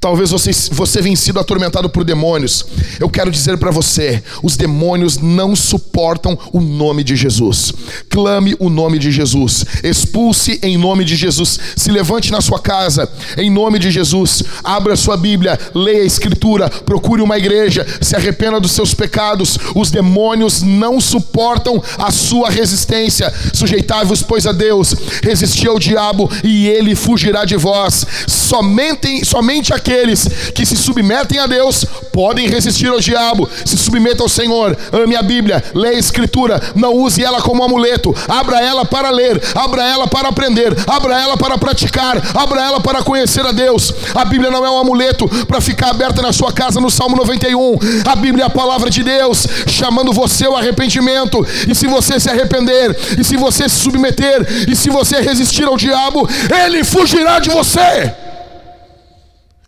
[0.00, 2.64] Talvez você, você venha sido atormentado por demônios.
[2.98, 7.72] Eu quero dizer para você: os demônios não suportam o nome de Jesus.
[8.08, 9.64] Clame o nome de Jesus.
[9.82, 11.58] Expulse em nome de Jesus.
[11.76, 14.42] Se levante na sua casa em nome de Jesus.
[14.64, 19.58] Abra sua Bíblia, leia a Escritura, procure uma igreja, se arrependa dos seus pecados.
[19.74, 23.32] Os demônios não suportam a sua resistência.
[23.52, 24.94] Sujeitai-vos, pois, a Deus.
[25.22, 28.06] Resisti ao diabo e ele fugirá de vós.
[28.26, 33.48] Somente, somente Somente aqueles que se submetem a Deus podem resistir ao diabo.
[33.64, 38.14] Se submeta ao Senhor, ame a Bíblia, leia a Escritura, não use ela como amuleto,
[38.28, 43.02] abra ela para ler, abra ela para aprender, abra ela para praticar, abra ela para
[43.02, 43.92] conhecer a Deus.
[44.14, 47.78] A Bíblia não é um amuleto para ficar aberta na sua casa no Salmo 91.
[48.06, 51.44] A Bíblia é a palavra de Deus chamando você ao arrependimento.
[51.68, 55.76] E se você se arrepender, e se você se submeter, e se você resistir ao
[55.76, 56.28] diabo,
[56.64, 58.25] ele fugirá de você.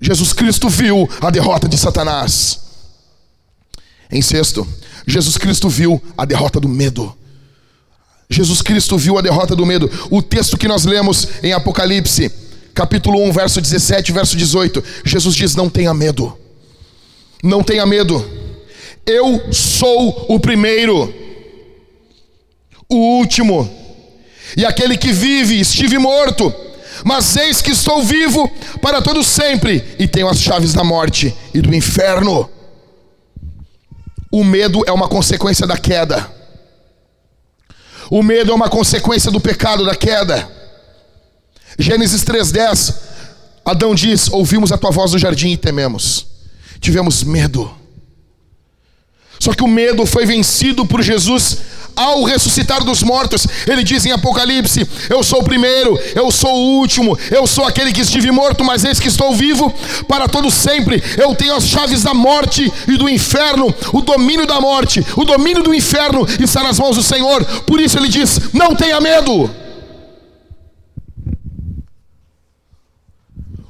[0.00, 2.61] Jesus Cristo viu a derrota de Satanás.
[4.11, 4.66] Em sexto,
[5.06, 7.14] Jesus Cristo viu a derrota do medo.
[8.30, 9.90] Jesus Cristo viu a derrota do medo.
[10.11, 12.30] O texto que nós lemos em Apocalipse,
[12.74, 16.37] capítulo 1, verso 17, verso 18, Jesus diz: Não tenha medo.
[17.42, 18.24] Não tenha medo.
[19.04, 21.12] Eu sou o primeiro,
[22.88, 23.68] o último,
[24.56, 26.67] e aquele que vive, estive morto
[27.04, 31.61] mas eis que estou vivo para todo sempre e tenho as chaves da morte e
[31.61, 32.48] do inferno.
[34.30, 36.30] O medo é uma consequência da queda.
[38.11, 40.48] O medo é uma consequência do pecado da queda.
[41.78, 42.94] Gênesis 3:10.
[43.64, 46.26] Adão diz: "Ouvimos a tua voz no jardim e tememos.
[46.80, 47.74] Tivemos medo."
[49.38, 51.58] Só que o medo foi vencido por Jesus
[51.98, 53.46] ao ressuscitar dos mortos.
[53.66, 57.92] Ele diz em Apocalipse: Eu sou o primeiro, eu sou o último, eu sou aquele
[57.92, 59.74] que estive morto, mas eis que estou vivo
[60.06, 61.02] para todo sempre.
[61.16, 65.62] Eu tenho as chaves da morte e do inferno, o domínio da morte, o domínio
[65.62, 67.44] do inferno está nas mãos do Senhor.
[67.66, 69.50] Por isso ele diz: Não tenha medo.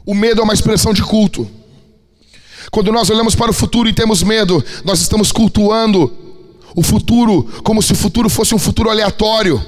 [0.05, 1.49] O medo é uma expressão de culto.
[2.71, 6.18] Quando nós olhamos para o futuro e temos medo, nós estamos cultuando
[6.79, 9.61] o futuro como se o futuro fosse um futuro aleatório.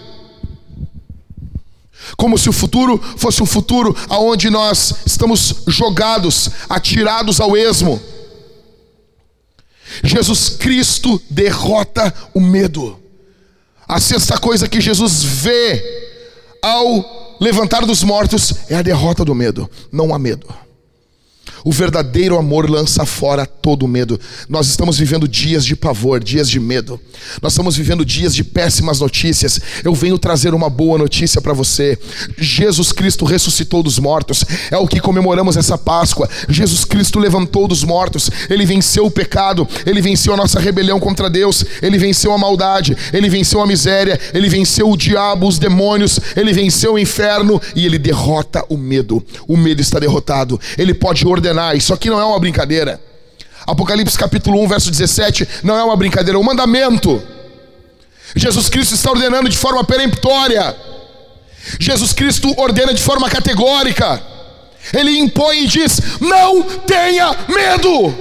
[2.17, 8.01] Como se o futuro fosse um futuro aonde nós estamos jogados, atirados ao esmo.
[10.05, 12.97] Jesus Cristo derrota o medo.
[13.89, 15.83] A sexta coisa que Jesus vê
[16.63, 19.69] ao levantar dos mortos é a derrota do medo.
[19.91, 20.47] Não há medo.
[21.65, 24.19] O verdadeiro amor lança fora todo medo.
[24.49, 26.99] Nós estamos vivendo dias de pavor, dias de medo.
[27.43, 29.61] Nós estamos vivendo dias de péssimas notícias.
[29.85, 31.99] Eu venho trazer uma boa notícia para você.
[32.39, 34.45] Jesus Cristo ressuscitou dos mortos.
[34.71, 36.29] É o que comemoramos essa Páscoa.
[36.49, 38.31] Jesus Cristo levantou dos mortos.
[38.49, 39.69] Ele venceu o pecado.
[39.85, 41.65] Ele venceu a nossa rebelião contra Deus.
[41.83, 42.97] Ele venceu a maldade.
[43.13, 44.19] Ele venceu a miséria.
[44.33, 46.19] Ele venceu o diabo, os demônios.
[46.35, 49.23] Ele venceu o inferno e ele derrota o medo.
[49.47, 50.59] O medo está derrotado.
[50.79, 51.77] Ele pode ordenar ordenar.
[51.77, 53.01] Isso aqui não é uma brincadeira.
[53.67, 57.23] Apocalipse capítulo 1, verso 17, não é uma brincadeira, é um mandamento.
[58.35, 60.75] Jesus Cristo está ordenando de forma peremptória.
[61.79, 64.23] Jesus Cristo ordena de forma categórica.
[64.93, 68.15] Ele impõe e diz: Não tenha medo.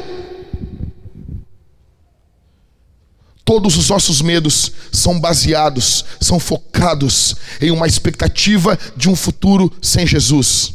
[3.46, 10.06] Todos os nossos medos são baseados, são focados em uma expectativa de um futuro sem
[10.06, 10.74] Jesus.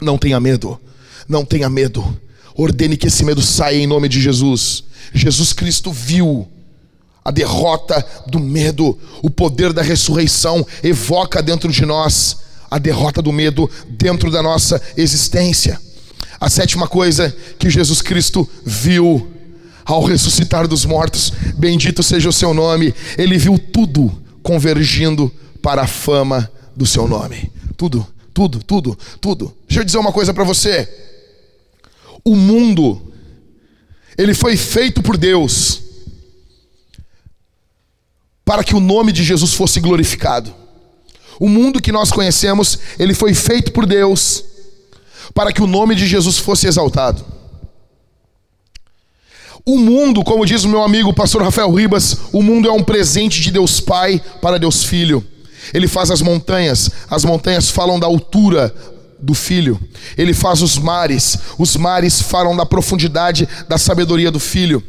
[0.00, 0.78] Não tenha medo.
[1.28, 2.18] Não tenha medo.
[2.54, 4.84] Ordene que esse medo saia em nome de Jesus.
[5.12, 6.48] Jesus Cristo viu
[7.24, 12.38] a derrota do medo, o poder da ressurreição evoca dentro de nós
[12.70, 15.78] a derrota do medo dentro da nossa existência.
[16.40, 19.30] A sétima coisa que Jesus Cristo viu
[19.84, 24.10] ao ressuscitar dos mortos, bendito seja o seu nome, ele viu tudo
[24.42, 27.50] convergindo para a fama do seu nome.
[27.76, 29.54] Tudo, tudo, tudo, tudo.
[29.66, 30.88] Deixa eu dizer uma coisa para você
[32.28, 33.00] o mundo,
[34.16, 35.82] ele foi feito por Deus
[38.44, 40.54] para que o nome de Jesus fosse glorificado.
[41.40, 44.44] O mundo que nós conhecemos, ele foi feito por Deus
[45.32, 47.24] para que o nome de Jesus fosse exaltado.
[49.64, 53.40] O mundo, como diz o meu amigo pastor Rafael Ribas, o mundo é um presente
[53.40, 55.24] de Deus Pai para Deus Filho.
[55.72, 58.74] Ele faz as montanhas, as montanhas falam da altura
[59.20, 59.80] do Filho.
[60.16, 64.82] Ele faz os mares, os mares falam da profundidade da sabedoria do Filho.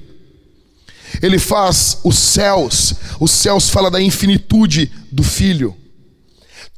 [1.22, 5.76] Ele faz os céus, os céus falam da infinitude do Filho.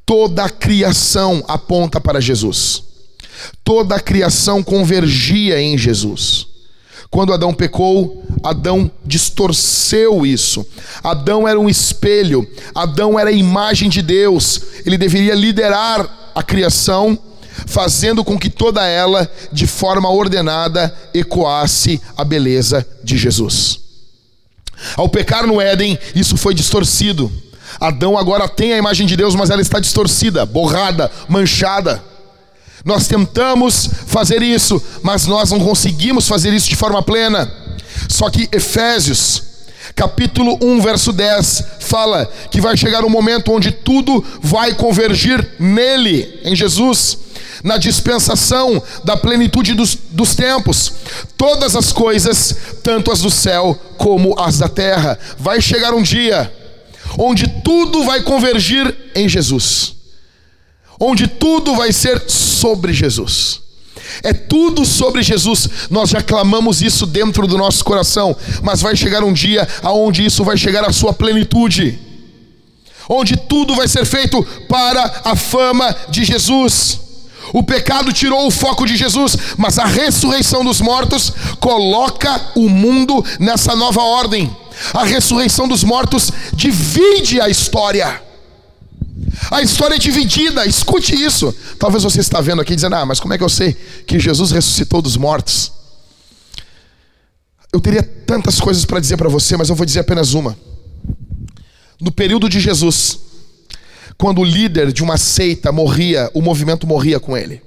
[0.06, 2.84] Toda a criação aponta para Jesus.
[3.64, 6.48] Toda a criação convergia em Jesus.
[7.10, 10.66] Quando Adão pecou, Adão distorceu isso.
[11.04, 14.62] Adão era um espelho, Adão era a imagem de Deus.
[14.86, 17.20] Ele deveria liderar a criação
[17.68, 23.80] fazendo com que toda ela, de forma ordenada, ecoasse a beleza de Jesus.
[24.96, 27.32] Ao pecar no Éden, isso foi distorcido.
[27.80, 32.04] Adão agora tem a imagem de Deus, mas ela está distorcida, borrada, manchada.
[32.84, 37.52] Nós tentamos fazer isso, mas nós não conseguimos fazer isso de forma plena.
[38.10, 39.44] Só que Efésios,
[39.96, 46.40] capítulo 1, verso 10, fala que vai chegar um momento onde tudo vai convergir nele,
[46.44, 47.31] em Jesus
[47.63, 50.93] na dispensação da plenitude dos, dos tempos.
[51.38, 56.52] Todas as coisas, tanto as do céu como as da terra, vai chegar um dia
[57.17, 59.95] onde tudo vai convergir em Jesus,
[61.00, 63.60] onde tudo vai ser sobre Jesus.
[64.24, 65.67] É tudo sobre Jesus.
[65.89, 70.43] Nós já clamamos isso dentro do nosso coração, mas vai chegar um dia aonde isso
[70.43, 71.97] vai chegar à sua plenitude.
[73.10, 77.00] Onde tudo vai ser feito para a fama de Jesus.
[77.54, 83.24] O pecado tirou o foco de Jesus, mas a ressurreição dos mortos coloca o mundo
[83.40, 84.56] nessa nova ordem.
[84.94, 88.22] A ressurreição dos mortos divide a história.
[89.49, 91.54] A história é dividida, escute isso.
[91.78, 93.74] Talvez você está vendo aqui dizendo: "Ah, mas como é que eu sei
[94.08, 95.72] que Jesus ressuscitou dos mortos?"
[97.74, 100.58] Eu teria tantas coisas para dizer para você, mas eu vou dizer apenas uma.
[101.99, 103.20] No período de Jesus,
[104.22, 107.59] quando o líder de uma seita morria, o movimento morria com ele.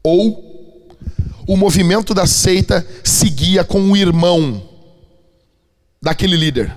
[0.00, 0.96] Ou
[1.44, 4.62] o movimento da seita seguia com o irmão
[6.00, 6.72] daquele líder.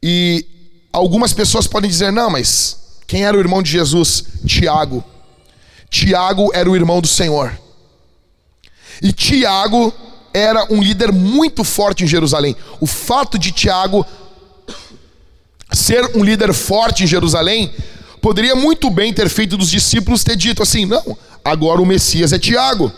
[0.00, 0.46] E
[0.92, 4.24] algumas pessoas podem dizer: não, mas quem era o irmão de Jesus?
[4.46, 5.02] Tiago.
[5.90, 7.58] Tiago era o irmão do Senhor.
[9.02, 9.92] E Tiago
[10.32, 12.54] era um líder muito forte em Jerusalém.
[12.80, 14.06] O fato de Tiago
[15.74, 17.72] ser um líder forte em Jerusalém
[18.20, 22.38] poderia muito bem ter feito dos discípulos ter dito assim: não, agora o Messias é
[22.38, 22.92] Tiago.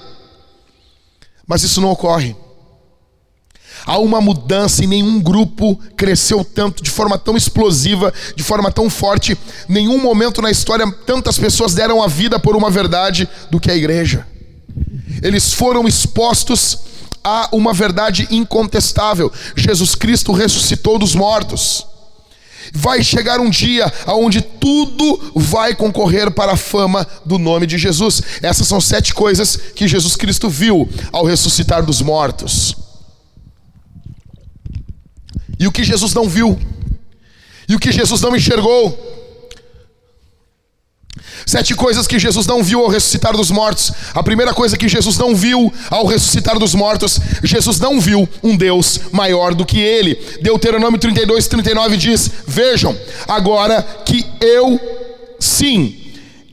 [1.46, 2.36] Mas isso não ocorre.
[3.84, 8.90] Há uma mudança e nenhum grupo cresceu tanto, de forma tão explosiva, de forma tão
[8.90, 9.38] forte.
[9.68, 13.76] Nenhum momento na história tantas pessoas deram a vida por uma verdade do que a
[13.76, 14.26] igreja.
[15.22, 16.78] Eles foram expostos
[17.22, 21.86] a uma verdade incontestável: Jesus Cristo ressuscitou dos mortos.
[22.72, 28.22] Vai chegar um dia onde tudo vai concorrer para a fama do nome de Jesus.
[28.42, 32.74] Essas são sete coisas que Jesus Cristo viu ao ressuscitar dos mortos.
[35.58, 36.58] E o que Jesus não viu,
[37.68, 39.05] e o que Jesus não enxergou,
[41.44, 43.92] Sete coisas que Jesus não viu ao ressuscitar dos mortos.
[44.14, 48.56] A primeira coisa que Jesus não viu ao ressuscitar dos mortos, Jesus não viu um
[48.56, 50.18] Deus maior do que ele.
[50.40, 52.96] Deuteronômio 32, 39 diz: Vejam,
[53.28, 54.80] agora que eu,
[55.38, 55.96] sim,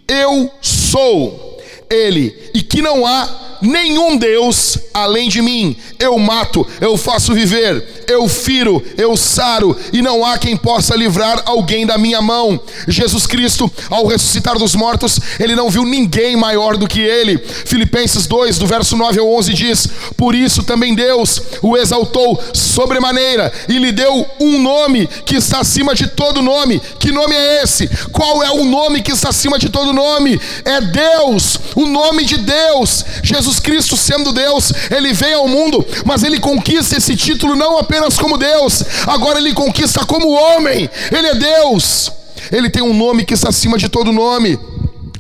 [0.08, 1.53] eu sou
[1.90, 5.76] Ele, e que não há nenhum Deus além de mim.
[5.98, 11.42] Eu mato, eu faço viver, eu firo, eu saro, e não há quem possa livrar
[11.46, 12.60] alguém da minha mão.
[12.88, 17.38] Jesus Cristo, ao ressuscitar dos mortos, ele não viu ninguém maior do que ele.
[17.38, 23.52] Filipenses 2, do verso 9 ao 11 diz: Por isso também Deus o exaltou sobremaneira
[23.70, 26.82] e lhe deu um nome que está acima de todo nome.
[27.00, 27.88] Que nome é esse?
[28.12, 30.40] Qual é o nome que está acima de todo nome?
[30.66, 33.06] É Deus, o nome de Deus.
[33.22, 38.18] Jesus Cristo, sendo Deus, ele vem ao mundo, mas ele conquista esse título não apenas
[38.18, 40.90] como Deus, agora ele conquista como homem.
[41.12, 42.12] Ele é Deus.
[42.52, 44.60] Ele tem um nome que está acima de todo nome.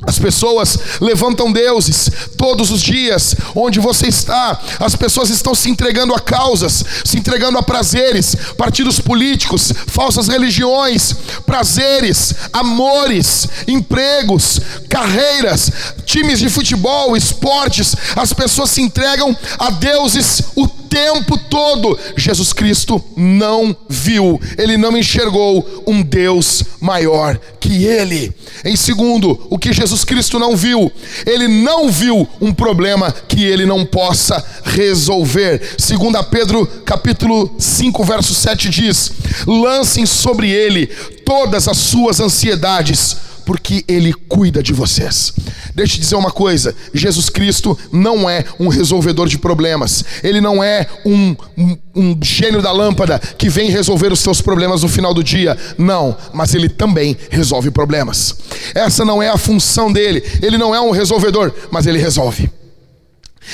[0.05, 4.59] As pessoas levantam deuses todos os dias, onde você está.
[4.79, 11.13] As pessoas estão se entregando a causas, se entregando a prazeres, partidos políticos, falsas religiões,
[11.45, 15.71] prazeres, amores, empregos, carreiras,
[16.05, 17.95] times de futebol, esportes.
[18.15, 21.97] As pessoas se entregam a deuses o tempo todo.
[22.15, 28.31] Jesus Cristo não viu, ele não enxergou um Deus maior que ele.
[28.63, 30.91] Em segundo, o que Jesus Cristo não viu,
[31.25, 35.75] ele não viu um problema que ele não possa resolver.
[35.79, 39.11] Segundo Pedro, capítulo 5, verso 7 diz:
[39.47, 40.85] "Lancem sobre ele
[41.25, 45.33] todas as suas ansiedades, porque Ele cuida de vocês.
[45.75, 50.63] Deixa eu dizer uma coisa: Jesus Cristo não é um resolvedor de problemas, Ele não
[50.63, 55.13] é um, um, um gênio da lâmpada que vem resolver os seus problemas no final
[55.13, 55.57] do dia.
[55.77, 58.35] Não, mas Ele também resolve problemas.
[58.73, 62.49] Essa não é a função dele, Ele não é um resolvedor, mas Ele resolve.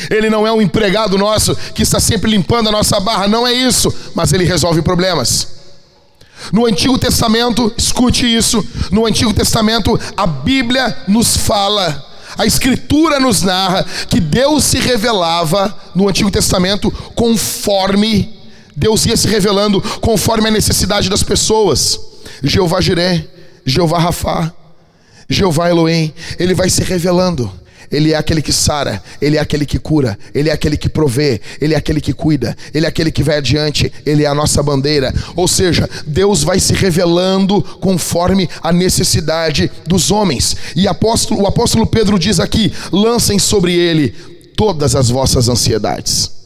[0.10, 3.54] Ele não é um empregado nosso que está sempre limpando a nossa barra, não é
[3.54, 5.59] isso, mas ele resolve problemas.
[6.52, 12.06] No Antigo Testamento, escute isso, no Antigo Testamento a Bíblia nos fala,
[12.38, 18.38] a Escritura nos narra que Deus se revelava no Antigo Testamento conforme
[18.76, 22.00] Deus ia se revelando conforme a necessidade das pessoas.
[22.42, 23.28] Jeová Jiré,
[23.66, 24.54] Jeová Rafá,
[25.30, 27.52] Jeová Elohim, ele vai se revelando.
[27.92, 31.42] Ele é aquele que sara, Ele é aquele que cura, Ele é aquele que provê,
[31.60, 34.62] Ele é aquele que cuida, Ele é aquele que vai adiante, Ele é a nossa
[34.62, 35.14] bandeira.
[35.36, 40.56] Ou seja, Deus vai se revelando conforme a necessidade dos homens.
[40.76, 44.14] E apóstolo, o apóstolo Pedro diz aqui: lancem sobre Ele
[44.56, 46.39] todas as vossas ansiedades.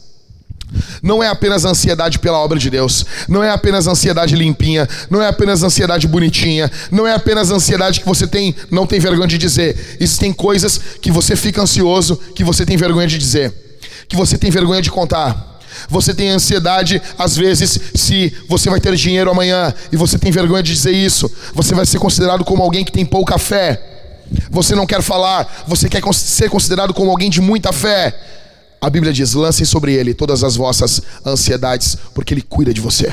[1.02, 5.28] Não é apenas ansiedade pela obra de Deus, não é apenas ansiedade limpinha, não é
[5.28, 9.96] apenas ansiedade bonitinha, não é apenas ansiedade que você tem, não tem vergonha de dizer.
[10.00, 13.52] Existem coisas que você fica ansioso, que você tem vergonha de dizer,
[14.08, 15.52] que você tem vergonha de contar.
[15.88, 20.62] Você tem ansiedade, às vezes, se você vai ter dinheiro amanhã e você tem vergonha
[20.62, 21.30] de dizer isso.
[21.52, 23.82] Você vai ser considerado como alguém que tem pouca fé.
[24.50, 28.14] Você não quer falar, você quer ser considerado como alguém de muita fé.
[28.84, 33.10] A Bíblia diz: lancem sobre ele todas as vossas ansiedades, porque ele cuida de você.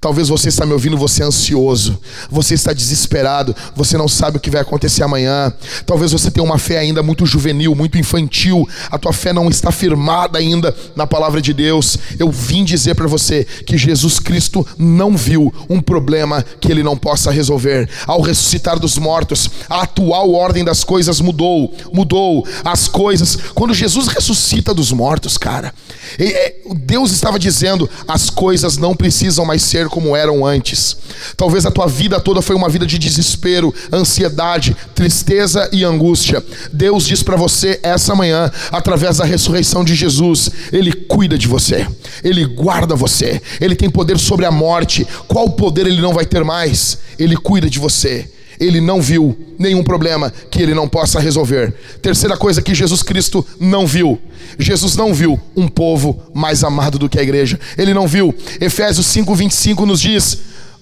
[0.00, 1.98] Talvez você está me ouvindo, você é ansioso,
[2.30, 5.52] você está desesperado, você não sabe o que vai acontecer amanhã.
[5.84, 9.70] Talvez você tenha uma fé ainda muito juvenil, muito infantil, a tua fé não está
[9.70, 11.96] firmada ainda na palavra de Deus.
[12.18, 16.96] Eu vim dizer para você que Jesus Cristo não viu um problema que ele não
[16.96, 17.88] possa resolver.
[18.06, 22.46] Ao ressuscitar dos mortos, a atual ordem das coisas mudou, mudou.
[22.64, 25.72] As coisas, quando Jesus ressuscita dos mortos, cara,
[26.18, 30.94] É, Deus estava dizendo: as coisas não precisam mais ser como eram antes.
[31.38, 36.44] Talvez a tua vida toda foi uma vida de desespero, ansiedade, tristeza e angústia.
[36.70, 41.88] Deus diz para você essa manhã, através da ressurreição de Jesus, Ele cuida de você,
[42.22, 45.06] Ele guarda você, Ele tem poder sobre a morte.
[45.26, 46.98] Qual poder Ele não vai ter mais?
[47.18, 48.28] Ele cuida de você
[48.58, 51.74] ele não viu nenhum problema que ele não possa resolver.
[52.02, 54.20] Terceira coisa que Jesus Cristo não viu:
[54.58, 57.58] Jesus não viu um povo mais amado do que a igreja.
[57.76, 58.34] Ele não viu.
[58.60, 60.38] Efésios 5:25 nos diz: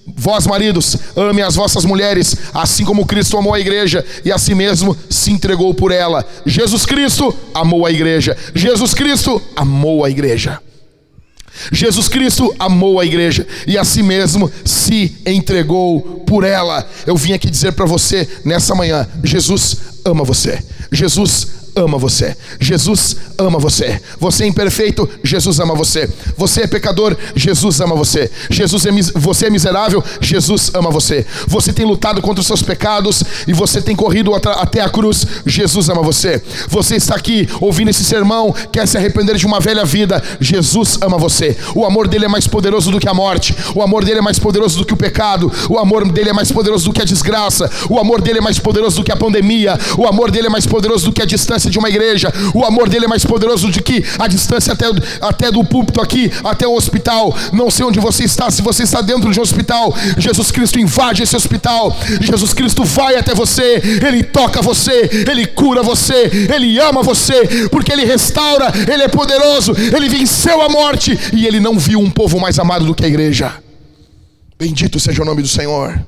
[0.07, 4.53] Vós, maridos, amem as vossas mulheres, assim como Cristo amou a igreja e a si
[4.53, 6.23] mesmo se entregou por ela.
[6.45, 8.37] Jesus Cristo amou a igreja.
[8.53, 10.59] Jesus Cristo amou a igreja.
[11.71, 16.87] Jesus Cristo amou a igreja e a si mesmo se entregou por ela.
[17.05, 20.63] Eu vim aqui dizer para você nessa manhã: Jesus ama você.
[20.91, 22.35] Jesus ama você.
[22.59, 24.01] Jesus ama você.
[24.19, 26.09] Você é imperfeito, Jesus ama você.
[26.37, 28.31] Você é pecador, Jesus ama você.
[28.49, 31.25] Jesus é você é miserável, Jesus ama você.
[31.47, 35.89] Você tem lutado contra os seus pecados e você tem corrido até a cruz, Jesus
[35.89, 36.41] ama você.
[36.69, 41.17] Você está aqui ouvindo esse sermão, quer se arrepender de uma velha vida, Jesus ama
[41.17, 41.57] você.
[41.73, 43.55] O amor dele é mais poderoso do que a morte.
[43.73, 45.51] O amor dele é mais poderoso do que o pecado.
[45.69, 47.69] O amor dele é mais poderoso do que a desgraça.
[47.89, 49.77] O amor dele é mais poderoso do que a pandemia.
[49.97, 52.31] O amor dele é mais poderoso do que a distância distância de uma igreja.
[52.53, 54.85] O amor dele é mais poderoso do que a distância até,
[55.21, 57.35] até do púlpito aqui, até o hospital.
[57.51, 61.23] Não sei onde você está, se você está dentro de um hospital, Jesus Cristo invade
[61.23, 61.95] esse hospital.
[62.21, 67.91] Jesus Cristo vai até você, ele toca você, ele cura você, ele ama você, porque
[67.91, 72.39] ele restaura, ele é poderoso, ele venceu a morte e ele não viu um povo
[72.39, 73.53] mais amado do que a igreja.
[74.57, 75.99] Bendito seja o nome do Senhor.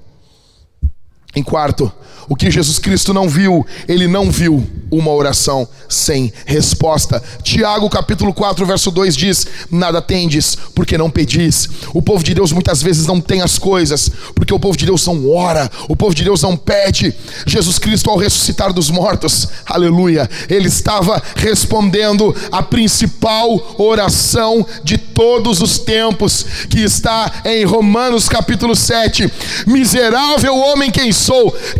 [1.38, 1.91] Em quarto,
[2.27, 7.21] o que Jesus Cristo não viu, ele não viu uma oração sem resposta.
[7.43, 11.69] Tiago capítulo 4, verso 2 diz: Nada tendes, porque não pedis.
[11.93, 15.05] O povo de Deus muitas vezes não tem as coisas, porque o povo de Deus
[15.05, 17.13] não ora, o povo de Deus não pede.
[17.45, 25.61] Jesus Cristo, ao ressuscitar dos mortos, aleluia, ele estava respondendo a principal oração de todos
[25.61, 29.31] os tempos, que está em Romanos capítulo 7.
[29.65, 31.26] Miserável homem quem sou,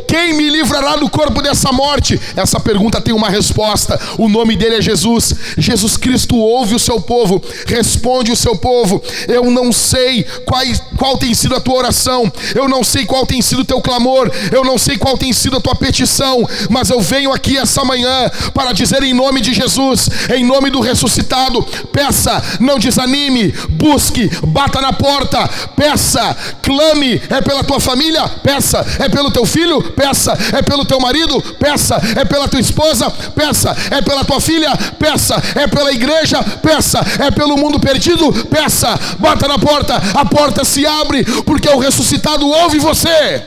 [0.08, 2.20] quem me livrará do corpo dessa morte?
[2.36, 4.00] Essa pergunta tem uma resposta.
[4.18, 5.34] O nome dele é Jesus.
[5.58, 9.02] Jesus Cristo ouve o seu povo, responde o seu povo.
[9.28, 10.62] Eu não sei qual,
[10.98, 14.32] qual tem sido a tua oração, eu não sei qual tem sido o teu clamor,
[14.52, 18.30] eu não sei qual tem sido a tua petição, mas eu venho aqui essa manhã
[18.54, 24.82] para dizer em nome de Jesus, em nome do ressuscitado: peça, não desanime, busque, bata
[24.82, 30.62] na porta, peça, clame, é pela tua família, peça, é pelo teu filho, peça, é
[30.62, 35.68] pelo teu marido, peça, é pela tua esposa, peça, é pela tua filha, peça, é
[35.68, 41.24] pela igreja, peça, é pelo mundo perdido, peça, bata na porta, a porta se abre,
[41.44, 43.44] porque o ressuscitado ouve você.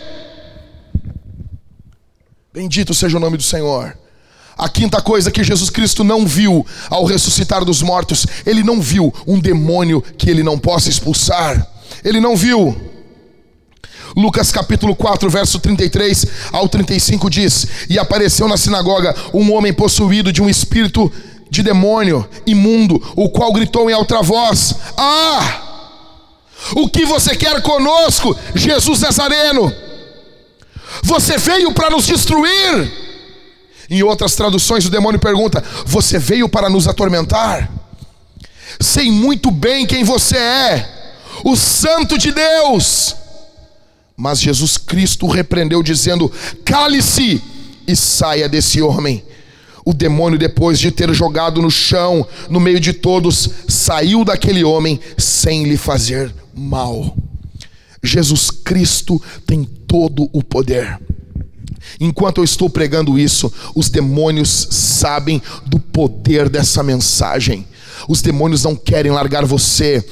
[2.52, 3.96] Bendito seja o nome do Senhor.
[4.58, 9.14] A quinta coisa que Jesus Cristo não viu ao ressuscitar dos mortos, ele não viu
[9.26, 11.66] um demônio que ele não possa expulsar.
[12.04, 12.89] Ele não viu.
[14.16, 20.32] Lucas capítulo 4, verso 33 ao 35 diz: E apareceu na sinagoga um homem possuído
[20.32, 21.12] de um espírito
[21.50, 25.66] de demônio imundo, o qual gritou em alta voz: Ah!
[26.74, 29.72] O que você quer conosco, Jesus Nazareno?
[31.02, 32.92] Você veio para nos destruir?
[33.88, 37.70] Em outras traduções, o demônio pergunta: Você veio para nos atormentar?
[38.78, 40.88] Sei muito bem quem você é,
[41.44, 43.16] o Santo de Deus.
[44.20, 46.30] Mas Jesus Cristo repreendeu, dizendo:
[46.62, 47.42] Cale-se
[47.86, 49.24] e saia desse homem.
[49.82, 55.00] O demônio, depois de ter jogado no chão, no meio de todos, saiu daquele homem
[55.16, 57.16] sem lhe fazer mal.
[58.02, 61.00] Jesus Cristo tem todo o poder.
[61.98, 67.66] Enquanto eu estou pregando isso, os demônios sabem do poder dessa mensagem.
[68.06, 70.04] Os demônios não querem largar você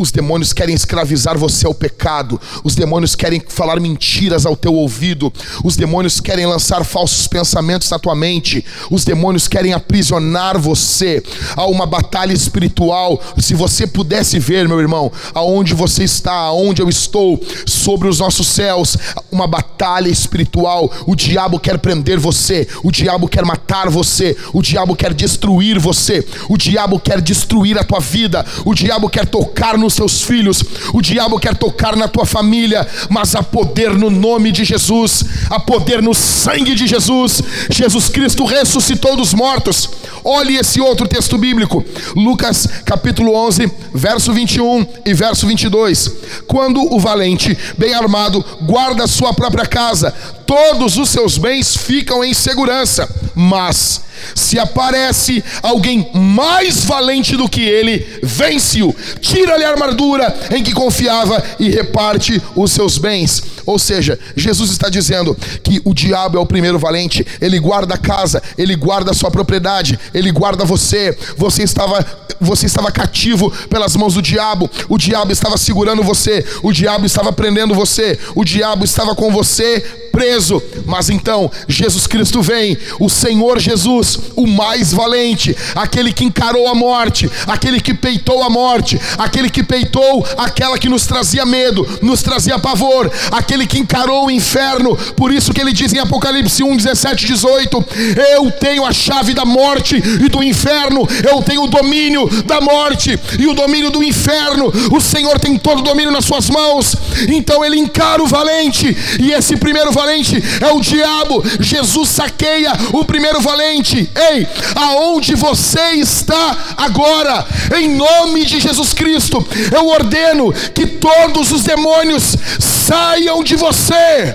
[0.00, 2.40] os demônios querem escravizar você ao pecado.
[2.64, 5.30] Os demônios querem falar mentiras ao teu ouvido.
[5.62, 8.64] Os demônios querem lançar falsos pensamentos na tua mente.
[8.90, 11.22] Os demônios querem aprisionar você
[11.54, 13.20] a uma batalha espiritual.
[13.36, 18.46] Se você pudesse ver, meu irmão, aonde você está, aonde eu estou, sobre os nossos
[18.46, 18.96] céus,
[19.30, 20.90] uma batalha espiritual.
[21.06, 22.66] O diabo quer prender você.
[22.82, 24.34] O diabo quer matar você.
[24.54, 26.26] O diabo quer destruir você.
[26.48, 28.46] O diabo quer destruir a tua vida.
[28.64, 30.62] O diabo quer tocar no nos teus filhos,
[30.94, 35.58] o diabo quer tocar na tua família, mas há poder no nome de Jesus, há
[35.58, 37.42] poder no sangue de Jesus.
[37.68, 39.90] Jesus Cristo ressuscitou dos mortos.
[40.22, 41.84] Olhe esse outro texto bíblico,
[42.14, 46.10] Lucas capítulo 11, verso 21 e verso 22.
[46.46, 50.14] Quando o valente, bem armado, guarda sua própria casa,
[50.46, 54.02] todos os seus bens ficam em segurança, mas
[54.34, 61.42] se aparece alguém mais valente do que ele, vence-o, tira-lhe a armadura em que confiava
[61.58, 63.42] e reparte os seus bens.
[63.66, 67.98] Ou seja, Jesus está dizendo que o diabo é o primeiro valente, ele guarda a
[67.98, 71.16] casa, ele guarda a sua propriedade, ele guarda você.
[71.36, 72.04] Você estava
[72.40, 77.30] você estava cativo pelas mãos do diabo, o diabo estava segurando você, o diabo estava
[77.32, 80.62] prendendo você, o diabo estava com você preso.
[80.86, 86.74] Mas então Jesus Cristo vem, o Senhor Jesus, o mais valente, aquele que encarou a
[86.74, 92.22] morte, aquele que peitou a morte, aquele que peitou aquela que nos trazia medo, nos
[92.22, 94.96] trazia pavor, aquele que encarou o inferno.
[95.16, 97.84] Por isso que ele diz em Apocalipse 1, 17, 18:
[98.32, 103.18] Eu tenho a chave da morte e do inferno, eu tenho o domínio da morte
[103.38, 104.72] e o domínio do inferno.
[104.90, 106.96] O Senhor tem todo o domínio nas suas mãos.
[107.28, 111.42] Então ele encara o valente, e esse primeiro valente é o diabo.
[111.60, 114.10] Jesus saqueia o primeiro valente.
[114.14, 117.46] Ei, aonde você está agora?
[117.76, 124.34] Em nome de Jesus Cristo, eu ordeno que todos os demônios saiam de você.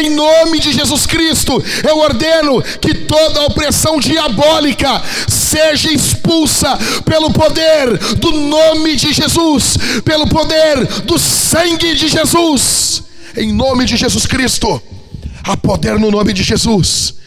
[0.00, 7.98] Em nome de Jesus Cristo, eu ordeno que toda opressão diabólica seja expulsa pelo poder
[8.16, 13.02] do nome de Jesus, pelo poder do sangue de Jesus.
[13.36, 14.80] Em nome de Jesus Cristo,
[15.44, 17.17] há poder no nome de Jesus.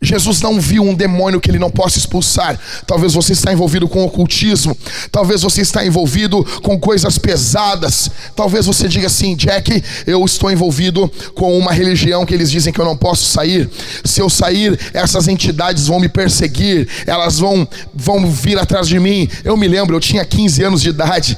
[0.00, 2.58] Jesus não viu um demônio que ele não possa expulsar.
[2.86, 4.76] Talvez você está envolvido com ocultismo,
[5.10, 8.10] talvez você está envolvido com coisas pesadas.
[8.36, 12.80] Talvez você diga assim, Jack, eu estou envolvido com uma religião que eles dizem que
[12.80, 13.68] eu não posso sair.
[14.04, 19.28] Se eu sair, essas entidades vão me perseguir, elas vão vão vir atrás de mim.
[19.44, 21.36] Eu me lembro, eu tinha 15 anos de idade.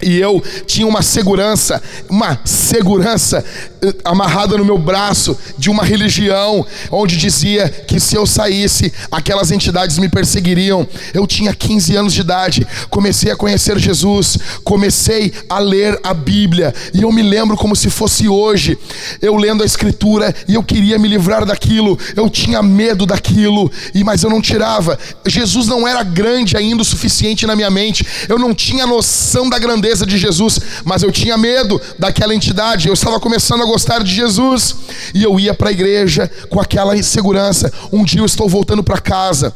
[0.00, 3.44] E eu tinha uma segurança, uma segurança
[3.82, 9.50] eh, amarrada no meu braço de uma religião, onde dizia que se eu saísse, aquelas
[9.50, 10.86] entidades me perseguiriam.
[11.12, 16.72] Eu tinha 15 anos de idade, comecei a conhecer Jesus, comecei a ler a Bíblia,
[16.94, 18.78] e eu me lembro como se fosse hoje,
[19.20, 24.04] eu lendo a Escritura, e eu queria me livrar daquilo, eu tinha medo daquilo, e
[24.04, 24.96] mas eu não tirava.
[25.26, 29.58] Jesus não era grande ainda o suficiente na minha mente, eu não tinha noção da
[29.58, 32.88] grandeza grandeza de Jesus, mas eu tinha medo daquela entidade.
[32.88, 34.76] Eu estava começando a gostar de Jesus
[35.14, 37.72] e eu ia para a igreja com aquela insegurança.
[37.90, 39.54] Um dia eu estou voltando para casa.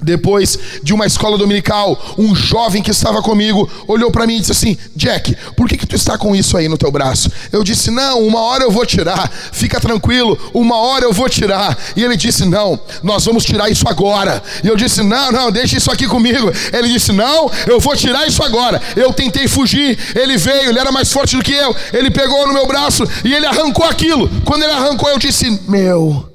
[0.00, 4.52] Depois de uma escola dominical, um jovem que estava comigo olhou para mim e disse
[4.52, 7.30] assim: Jack, por que, que tu está com isso aí no teu braço?
[7.52, 11.78] Eu disse: Não, uma hora eu vou tirar, fica tranquilo, uma hora eu vou tirar.
[11.96, 14.42] E ele disse: Não, nós vamos tirar isso agora.
[14.64, 16.52] E eu disse: Não, não, deixa isso aqui comigo.
[16.72, 18.82] Ele disse: Não, eu vou tirar isso agora.
[18.96, 21.74] Eu tentei fugir, ele veio, ele era mais forte do que eu.
[21.92, 24.28] Ele pegou no meu braço e ele arrancou aquilo.
[24.44, 26.33] Quando ele arrancou, eu disse: Meu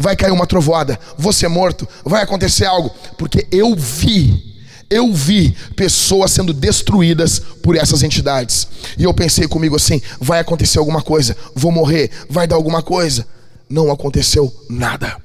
[0.00, 4.56] vai cair uma trovoada, você é morto, vai acontecer algo, porque eu vi,
[4.88, 8.66] eu vi pessoas sendo destruídas por essas entidades.
[8.96, 13.26] E eu pensei comigo assim: vai acontecer alguma coisa, vou morrer, vai dar alguma coisa.
[13.68, 15.16] Não aconteceu nada.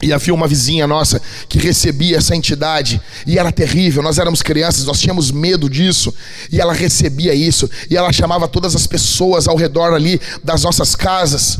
[0.00, 4.02] E havia uma vizinha nossa que recebia essa entidade e era terrível.
[4.02, 6.14] Nós éramos crianças, nós tínhamos medo disso.
[6.50, 10.94] E ela recebia isso e ela chamava todas as pessoas ao redor ali das nossas
[10.94, 11.58] casas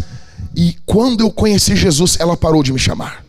[0.63, 3.22] e quando eu conheci Jesus, ela parou de me chamar.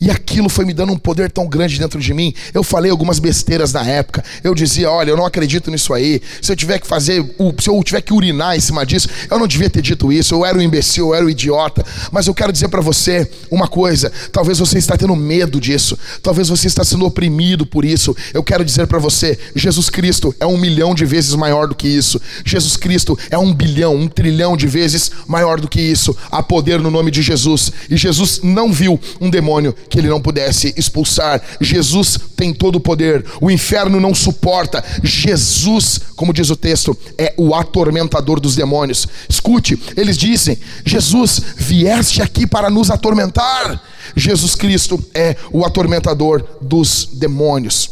[0.00, 2.34] E aquilo foi me dando um poder tão grande dentro de mim.
[2.52, 4.24] Eu falei algumas besteiras na época.
[4.42, 6.20] Eu dizia: olha, eu não acredito nisso aí.
[6.42, 7.24] Se eu tiver que fazer,
[7.60, 10.34] se eu tiver que urinar em cima disso, eu não devia ter dito isso.
[10.34, 11.84] Eu era um imbecil, eu era um idiota.
[12.10, 15.98] Mas eu quero dizer para você uma coisa: talvez você está tendo medo disso.
[16.22, 18.16] Talvez você está sendo oprimido por isso.
[18.32, 21.88] Eu quero dizer para você: Jesus Cristo é um milhão de vezes maior do que
[21.88, 22.20] isso.
[22.44, 26.16] Jesus Cristo é um bilhão, um trilhão de vezes maior do que isso.
[26.30, 27.72] Há poder no nome de Jesus.
[27.88, 31.40] E Jesus não viu um demônio que ele não pudesse expulsar.
[31.60, 34.84] Jesus tem todo o poder, o inferno não suporta.
[35.02, 39.06] Jesus, como diz o texto, é o atormentador dos demônios.
[39.28, 43.82] Escute, eles dizem: Jesus, vieste aqui para nos atormentar.
[44.16, 47.90] Jesus Cristo é o atormentador dos demônios.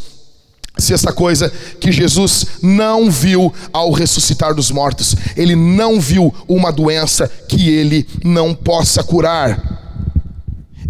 [0.78, 7.30] Sexta coisa que Jesus não viu ao ressuscitar dos mortos, ele não viu uma doença
[7.46, 9.81] que ele não possa curar.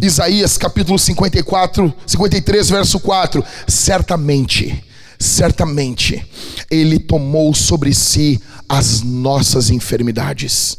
[0.02, 4.84] Isaías capítulo 54, 53, verso 4: Certamente,
[5.16, 6.26] Certamente,
[6.68, 10.76] Ele tomou sobre si as nossas enfermidades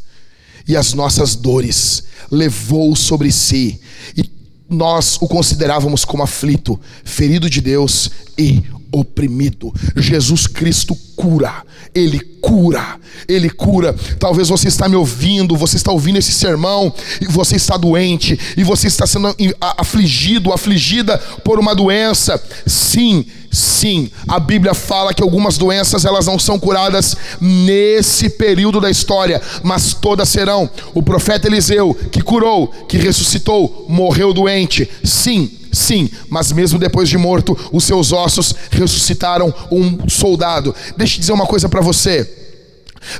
[0.68, 3.80] e as nossas dores, levou sobre si,
[4.14, 4.30] e
[4.68, 8.62] nós o considerávamos como aflito, ferido de Deus e
[8.94, 9.72] oprimido.
[9.96, 11.62] Jesus Cristo cura,
[11.94, 13.94] Ele cura, Ele cura.
[14.18, 18.62] Talvez você está me ouvindo, você está ouvindo esse sermão e você está doente e
[18.62, 22.40] você está sendo afligido, afligida por uma doença.
[22.66, 28.90] Sim, sim, a Bíblia fala que algumas doenças elas não são curadas nesse período da
[28.90, 30.68] história, mas todas serão.
[30.92, 34.88] O profeta Eliseu, que curou, que ressuscitou, morreu doente.
[35.02, 40.74] Sim, Sim, mas mesmo depois de morto, os seus ossos ressuscitaram um soldado.
[40.96, 42.43] Deixa eu dizer uma coisa para você.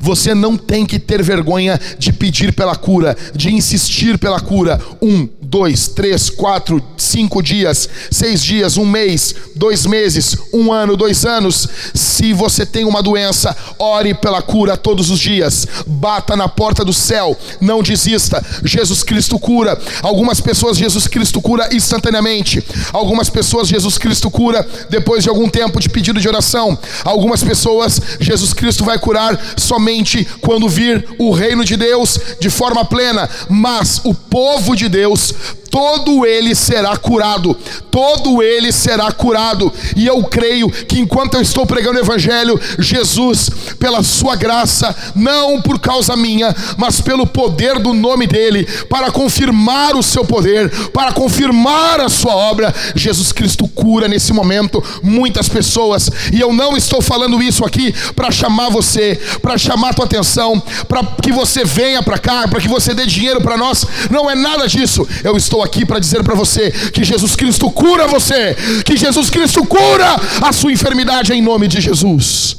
[0.00, 4.80] Você não tem que ter vergonha de pedir pela cura, de insistir pela cura.
[5.00, 11.24] Um, dois, três, quatro, cinco dias, seis dias, um mês, dois meses, um ano, dois
[11.24, 11.68] anos.
[11.94, 15.66] Se você tem uma doença, ore pela cura todos os dias.
[15.86, 18.44] Bata na porta do céu, não desista.
[18.64, 19.78] Jesus Cristo cura.
[20.02, 22.62] Algumas pessoas Jesus Cristo cura instantaneamente.
[22.92, 26.76] Algumas pessoas Jesus Cristo cura depois de algum tempo de pedido de oração.
[27.04, 32.48] Algumas pessoas Jesus Cristo vai curar só somente quando vir o reino de Deus de
[32.48, 35.34] forma plena, mas o povo de Deus
[35.74, 37.52] todo ele será curado,
[37.90, 39.72] todo ele será curado.
[39.96, 45.60] E eu creio que enquanto eu estou pregando o Evangelho, Jesus, pela Sua graça, não
[45.60, 51.10] por causa minha, mas pelo poder do nome dEle, para confirmar o Seu poder, para
[51.10, 56.08] confirmar a Sua obra, Jesus Cristo cura nesse momento muitas pessoas.
[56.32, 60.62] E eu não estou falando isso aqui para chamar você, para chamar a tua atenção,
[60.86, 63.84] para que você venha para cá, para que você dê dinheiro para nós.
[64.08, 65.04] Não é nada disso.
[65.24, 68.54] Eu estou aqui para dizer para você que Jesus Cristo cura você,
[68.84, 72.58] que Jesus Cristo cura a sua enfermidade em nome de Jesus.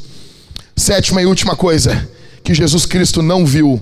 [0.75, 2.09] Sétima e última coisa
[2.43, 3.81] que Jesus Cristo não viu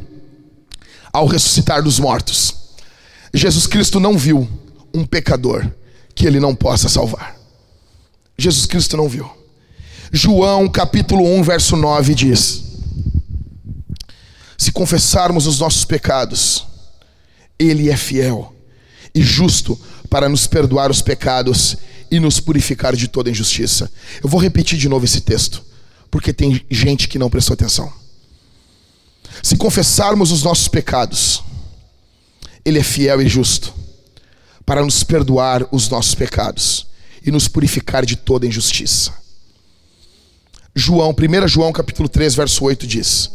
[1.11, 2.53] ao ressuscitar dos mortos.
[3.33, 4.47] Jesus Cristo não viu
[4.93, 5.65] um pecador
[6.13, 7.35] que ele não possa salvar.
[8.37, 9.29] Jesus Cristo não viu.
[10.11, 12.63] João capítulo 1, verso 9 diz:
[14.57, 16.65] Se confessarmos os nossos pecados,
[17.57, 18.52] Ele é fiel
[19.13, 21.77] e justo para nos perdoar os pecados
[22.09, 23.91] e nos purificar de toda injustiça.
[24.23, 25.63] Eu vou repetir de novo esse texto,
[26.11, 27.91] porque tem gente que não prestou atenção.
[29.41, 31.43] Se confessarmos os nossos pecados,
[32.63, 33.73] Ele é fiel e justo
[34.65, 36.87] para nos perdoar os nossos pecados
[37.25, 39.11] e nos purificar de toda injustiça.
[40.75, 43.31] João, 1 João capítulo 3, verso 8 diz: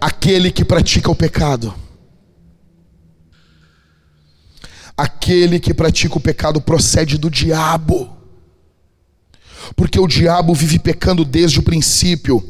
[0.00, 1.74] Aquele que pratica o pecado
[4.96, 8.16] Aquele que pratica o pecado procede do diabo,
[9.74, 12.42] porque o diabo vive pecando desde o princípio.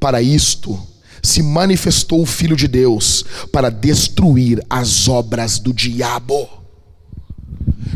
[0.00, 0.78] Para isto
[1.22, 6.48] se manifestou o Filho de Deus, para destruir as obras do diabo.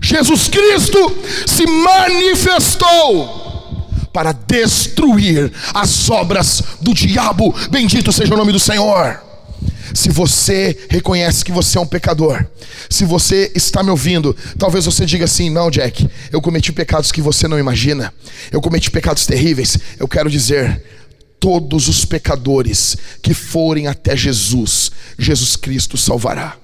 [0.00, 0.98] Jesus Cristo
[1.46, 3.48] se manifestou
[4.12, 7.54] para destruir as obras do diabo.
[7.70, 9.27] Bendito seja o nome do Senhor.
[9.94, 12.44] Se você reconhece que você é um pecador,
[12.88, 17.20] se você está me ouvindo, talvez você diga assim: não, Jack, eu cometi pecados que
[17.20, 18.12] você não imagina,
[18.50, 19.78] eu cometi pecados terríveis.
[19.98, 20.82] Eu quero dizer,
[21.40, 26.56] todos os pecadores que forem até Jesus, Jesus Cristo salvará.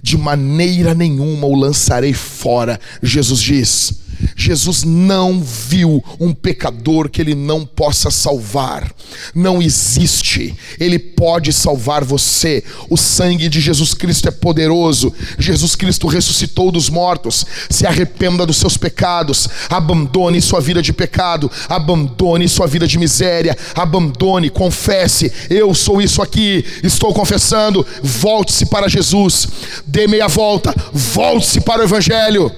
[0.00, 3.92] De maneira nenhuma o lançarei fora, Jesus diz.
[4.36, 8.90] Jesus não viu um pecador que ele não possa salvar.
[9.34, 10.54] Não existe.
[10.78, 12.62] Ele pode salvar você.
[12.88, 15.12] O sangue de Jesus Cristo é poderoso.
[15.38, 17.44] Jesus Cristo ressuscitou dos mortos.
[17.70, 19.48] Se arrependa dos seus pecados.
[19.68, 21.50] Abandone sua vida de pecado.
[21.68, 23.56] Abandone sua vida de miséria.
[23.74, 25.32] Abandone, confesse.
[25.48, 26.64] Eu sou isso aqui.
[26.82, 27.86] Estou confessando.
[28.02, 29.48] Volte-se para Jesus.
[29.86, 30.74] Dê meia volta.
[30.92, 32.52] Volte-se para o Evangelho.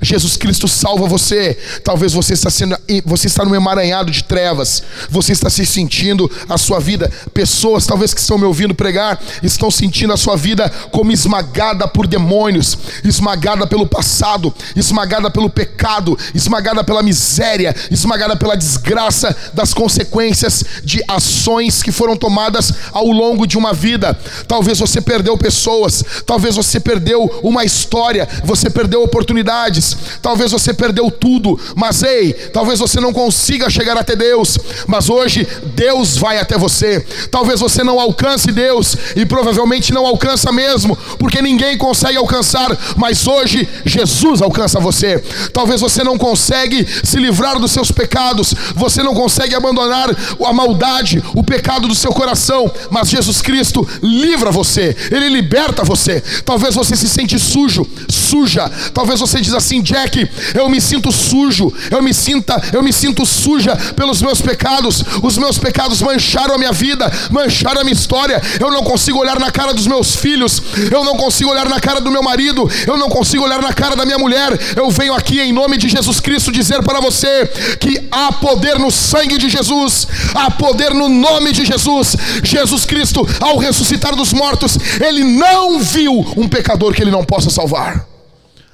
[0.00, 1.56] Jesus Cristo salva você.
[1.82, 4.82] Talvez você está sendo, você está num emaranhado de trevas.
[5.10, 7.10] Você está se sentindo a sua vida.
[7.34, 12.06] Pessoas, talvez que estão me ouvindo pregar, estão sentindo a sua vida como esmagada por
[12.06, 20.64] demônios, esmagada pelo passado, esmagada pelo pecado, esmagada pela miséria, esmagada pela desgraça das consequências
[20.84, 24.18] de ações que foram tomadas ao longo de uma vida.
[24.46, 29.87] Talvez você perdeu pessoas, talvez você perdeu uma história, você perdeu oportunidades
[30.22, 35.46] Talvez você perdeu tudo, mas ei, talvez você não consiga chegar até Deus, mas hoje
[35.74, 37.00] Deus vai até você.
[37.30, 43.26] Talvez você não alcance Deus e provavelmente não alcança mesmo, porque ninguém consegue alcançar, mas
[43.26, 45.18] hoje Jesus alcança você.
[45.52, 50.08] Talvez você não consegue se livrar dos seus pecados, você não consegue abandonar
[50.44, 56.20] a maldade, o pecado do seu coração, mas Jesus Cristo livra você, ele liberta você.
[56.44, 58.70] Talvez você se sente sujo, suja.
[58.92, 63.24] Talvez você diz assim, Jack, eu me sinto sujo, eu me sinta, eu me sinto
[63.24, 65.04] suja pelos meus pecados.
[65.22, 68.40] Os meus pecados mancharam a minha vida, mancharam a minha história.
[68.60, 72.00] Eu não consigo olhar na cara dos meus filhos, eu não consigo olhar na cara
[72.00, 74.58] do meu marido, eu não consigo olhar na cara da minha mulher.
[74.76, 77.46] Eu venho aqui em nome de Jesus Cristo dizer para você
[77.78, 82.16] que há poder no sangue de Jesus, há poder no nome de Jesus.
[82.42, 87.50] Jesus Cristo, ao ressuscitar dos mortos, ele não viu um pecador que ele não possa
[87.50, 88.07] salvar.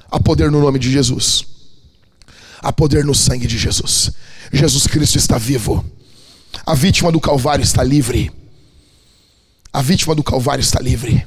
[0.09, 1.45] Há poder no nome de Jesus.
[2.61, 4.11] Há poder no sangue de Jesus.
[4.51, 5.83] Jesus Cristo está vivo.
[6.65, 8.31] A vítima do Calvário está livre.
[9.71, 11.25] A vítima do Calvário está livre.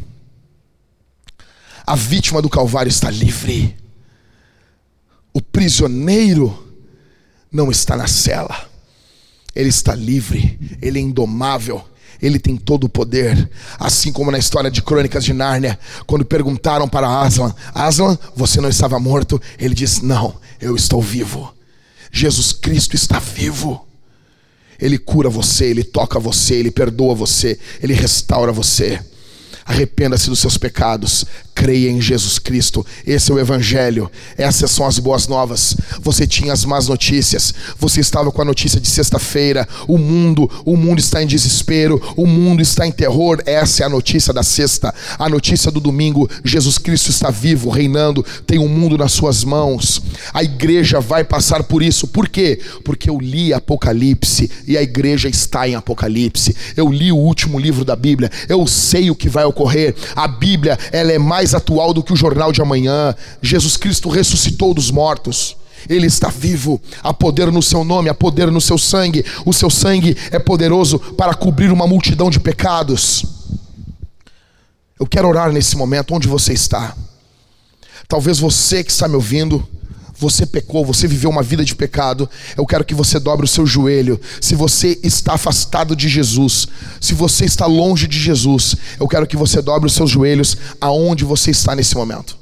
[1.86, 3.76] A vítima do Calvário está livre.
[5.32, 6.66] O prisioneiro
[7.52, 8.68] não está na cela.
[9.54, 11.86] Ele está livre, ele é indomável,
[12.20, 13.48] ele tem todo o poder.
[13.78, 18.68] Assim como na história de Crônicas de Nárnia, quando perguntaram para Aslan: Aslan, você não
[18.68, 19.40] estava morto?
[19.58, 21.54] Ele disse: Não, eu estou vivo.
[22.10, 23.86] Jesus Cristo está vivo.
[24.80, 29.00] Ele cura você, ele toca você, ele perdoa você, ele restaura você.
[29.68, 32.86] Arrependa-se dos seus pecados, creia em Jesus Cristo.
[33.06, 34.10] Esse é o Evangelho.
[34.38, 35.76] Essas são as boas novas.
[36.00, 37.52] Você tinha as más notícias.
[37.78, 39.68] Você estava com a notícia de sexta-feira.
[39.86, 42.00] O mundo, o mundo está em desespero.
[42.16, 43.42] O mundo está em terror.
[43.44, 44.94] Essa é a notícia da sexta.
[45.18, 46.30] A notícia do domingo.
[46.42, 48.24] Jesus Cristo está vivo, reinando.
[48.46, 50.00] Tem o um mundo nas suas mãos.
[50.32, 52.06] A igreja vai passar por isso.
[52.06, 52.58] Por quê?
[52.84, 56.56] Porque eu li Apocalipse e a igreja está em Apocalipse.
[56.74, 58.30] Eu li o último livro da Bíblia.
[58.48, 59.94] Eu sei o que vai ocorrer.
[60.14, 63.14] A Bíblia, ela é mais atual do que o jornal de amanhã.
[63.42, 65.56] Jesus Cristo ressuscitou dos mortos.
[65.88, 69.24] Ele está vivo, há poder no seu nome, há poder no seu sangue.
[69.44, 73.24] O seu sangue é poderoso para cobrir uma multidão de pecados.
[74.98, 76.94] Eu quero orar nesse momento, onde você está.
[78.08, 79.66] Talvez você que está me ouvindo,
[80.18, 83.64] você pecou, você viveu uma vida de pecado, eu quero que você dobre o seu
[83.64, 84.20] joelho.
[84.40, 86.66] Se você está afastado de Jesus,
[87.00, 91.24] se você está longe de Jesus, eu quero que você dobre os seus joelhos aonde
[91.24, 92.36] você está nesse momento.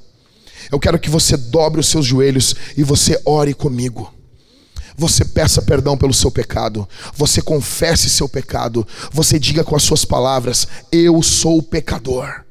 [0.72, 4.12] Eu quero que você dobre os seus joelhos e você ore comigo.
[4.96, 10.06] Você peça perdão pelo seu pecado, você confesse seu pecado, você diga com as suas
[10.06, 12.45] palavras: Eu sou pecador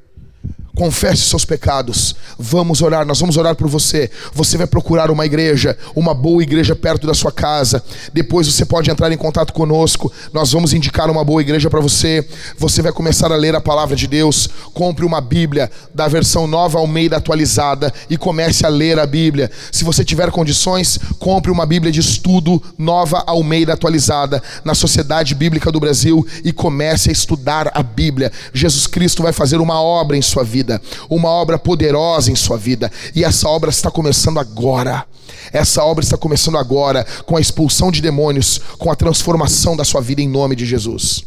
[0.76, 2.14] confesse seus pecados.
[2.38, 4.10] Vamos orar, nós vamos orar por você.
[4.34, 7.82] Você vai procurar uma igreja, uma boa igreja perto da sua casa.
[8.12, 10.12] Depois você pode entrar em contato conosco.
[10.34, 12.28] Nós vamos indicar uma boa igreja para você.
[12.58, 14.48] Você vai começar a ler a palavra de Deus.
[14.74, 19.50] Compre uma Bíblia da versão nova Almeida atualizada e comece a ler a Bíblia.
[19.72, 25.72] Se você tiver condições, compre uma Bíblia de estudo nova Almeida atualizada na Sociedade Bíblica
[25.72, 28.30] do Brasil e comece a estudar a Bíblia.
[28.52, 32.58] Jesus Cristo vai fazer uma obra em sua vida vida, uma obra poderosa em sua
[32.58, 35.06] vida, e essa obra está começando agora.
[35.52, 40.00] Essa obra está começando agora com a expulsão de demônios, com a transformação da sua
[40.00, 41.24] vida em nome de Jesus.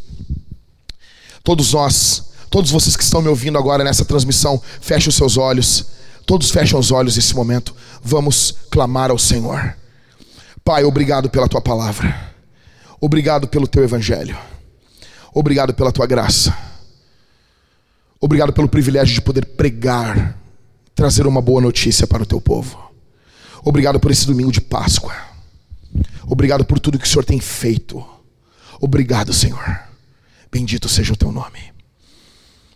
[1.42, 5.86] Todos nós, todos vocês que estão me ouvindo agora nessa transmissão, fechem os seus olhos.
[6.26, 7.74] Todos fecham os olhos nesse momento.
[8.04, 9.74] Vamos clamar ao Senhor.
[10.64, 12.34] Pai, obrigado pela tua palavra.
[13.00, 14.38] Obrigado pelo teu evangelho.
[15.34, 16.69] Obrigado pela tua graça.
[18.22, 20.38] Obrigado pelo privilégio de poder pregar,
[20.94, 22.92] trazer uma boa notícia para o teu povo.
[23.64, 25.16] Obrigado por esse domingo de Páscoa.
[26.28, 28.06] Obrigado por tudo que o Senhor tem feito.
[28.82, 29.80] Obrigado, Senhor.
[30.52, 31.72] Bendito seja o teu nome.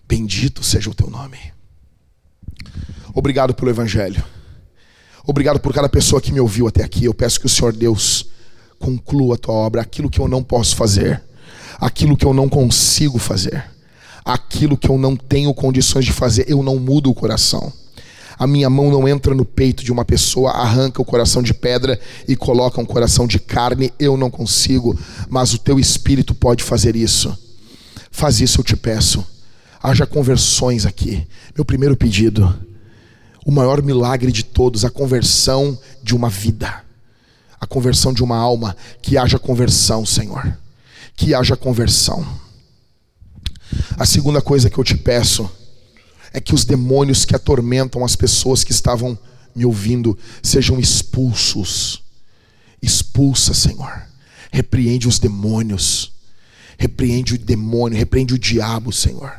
[0.08, 1.38] Bendito seja o teu nome.
[3.14, 4.24] Obrigado pelo Evangelho.
[5.26, 7.04] Obrigado por cada pessoa que me ouviu até aqui.
[7.04, 8.28] Eu peço que o Senhor Deus
[8.80, 11.22] conclua a tua obra, aquilo que eu não posso fazer,
[11.80, 13.73] aquilo que eu não consigo fazer
[14.24, 17.72] aquilo que eu não tenho condições de fazer, eu não mudo o coração.
[18.38, 22.00] A minha mão não entra no peito de uma pessoa, arranca o coração de pedra
[22.28, 24.98] e coloca um coração de carne, eu não consigo,
[25.30, 27.38] mas o teu espírito pode fazer isso.
[28.12, 29.26] Faz isso, eu te peço.
[29.82, 31.28] Haja conversões aqui.
[31.56, 32.54] Meu primeiro pedido,
[33.46, 36.84] o maior milagre de todos, a conversão de uma vida,
[37.60, 40.58] a conversão de uma alma, que haja conversão, Senhor.
[41.16, 42.26] Que haja conversão.
[43.98, 45.50] A segunda coisa que eu te peço
[46.32, 49.18] é que os demônios que atormentam as pessoas que estavam
[49.56, 52.02] me ouvindo sejam expulsos.
[52.82, 54.04] Expulsa, Senhor.
[54.52, 56.12] Repreende os demônios.
[56.78, 59.32] Repreende o demônio, repreende o diabo, Senhor.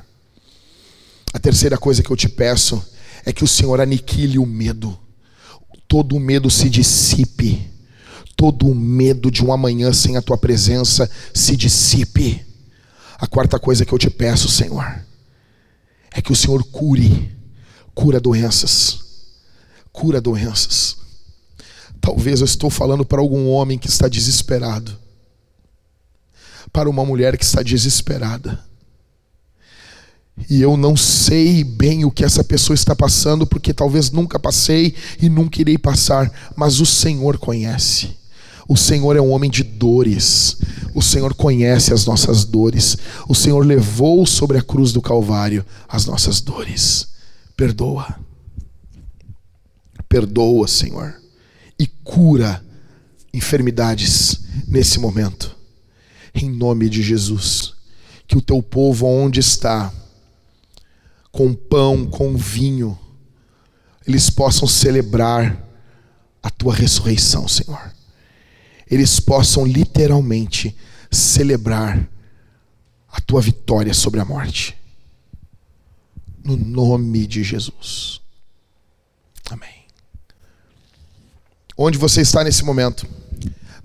[1.32, 2.82] A terceira coisa que eu te peço
[3.26, 4.97] é que o Senhor aniquile o medo.
[5.89, 7.70] Todo o medo se dissipe.
[8.37, 12.45] Todo o medo de um amanhã sem a tua presença se dissipe.
[13.18, 15.04] A quarta coisa que eu te peço, Senhor,
[16.12, 17.32] é que o Senhor cure,
[17.94, 19.00] cura doenças,
[19.92, 20.96] cura doenças.
[22.00, 24.96] Talvez eu estou falando para algum homem que está desesperado,
[26.72, 28.62] para uma mulher que está desesperada.
[30.50, 34.94] E eu não sei bem o que essa pessoa está passando, porque talvez nunca passei
[35.20, 38.16] e nunca irei passar, mas o Senhor conhece.
[38.68, 40.56] O Senhor é um homem de dores.
[40.94, 42.96] O Senhor conhece as nossas dores.
[43.28, 47.08] O Senhor levou sobre a cruz do Calvário as nossas dores.
[47.56, 48.18] Perdoa.
[50.08, 51.14] Perdoa, Senhor.
[51.78, 52.64] E cura
[53.32, 55.54] enfermidades nesse momento.
[56.34, 57.74] Em nome de Jesus.
[58.26, 59.92] Que o teu povo, onde está,
[61.30, 62.98] com pão, com vinho,
[64.06, 65.62] eles possam celebrar
[66.42, 67.93] a tua ressurreição, Senhor
[68.91, 70.76] eles possam literalmente
[71.11, 72.09] celebrar
[73.09, 74.76] a tua vitória sobre a morte.
[76.45, 78.20] No nome de Jesus.
[79.51, 79.85] Amém.
[81.76, 83.07] Onde você está nesse momento?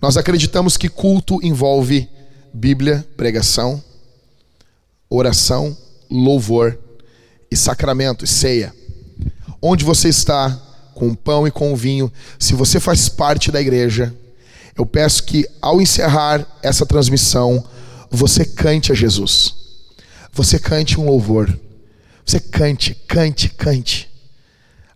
[0.02, 2.10] Nós acreditamos que culto envolve
[2.54, 3.84] Bíblia, pregação,
[5.10, 5.78] oração,
[6.10, 6.80] louvor
[7.52, 8.74] e sacramento e ceia.
[9.62, 10.52] Onde você está
[10.96, 14.16] com o pão e com o vinho, se você faz parte da igreja,
[14.80, 17.68] eu peço que ao encerrar essa transmissão,
[18.10, 19.54] você cante a Jesus.
[20.32, 21.54] Você cante um louvor.
[22.26, 24.10] Você cante, cante, cante.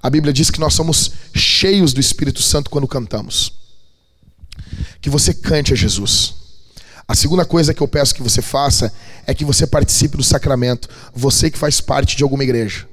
[0.02, 3.56] A Bíblia diz que nós somos cheios do Espírito Santo quando cantamos.
[5.02, 6.34] Que você cante a Jesus.
[7.06, 8.90] A segunda coisa que eu peço que você faça
[9.28, 10.88] é que você participe do sacramento.
[11.14, 12.88] Você que faz parte de alguma igreja.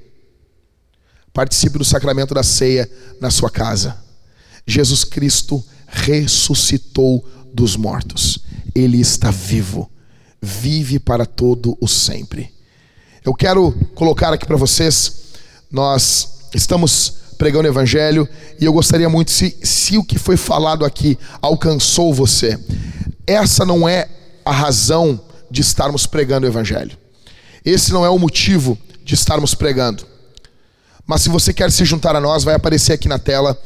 [1.31, 3.95] Participe do sacramento da ceia na sua casa.
[4.67, 7.23] Jesus Cristo ressuscitou
[7.53, 8.39] dos mortos.
[8.73, 9.91] Ele está vivo,
[10.41, 12.49] vive para todo o sempre.
[13.23, 15.21] Eu quero colocar aqui para vocês,
[15.69, 18.27] nós estamos pregando o Evangelho
[18.59, 22.57] e eu gostaria muito, se, se o que foi falado aqui alcançou você,
[23.27, 24.07] essa não é
[24.45, 25.19] a razão
[25.49, 26.97] de estarmos pregando o Evangelho.
[27.63, 30.05] Esse não é o motivo de estarmos pregando.
[31.05, 33.59] Mas se você quer se juntar a nós, vai aparecer aqui na tela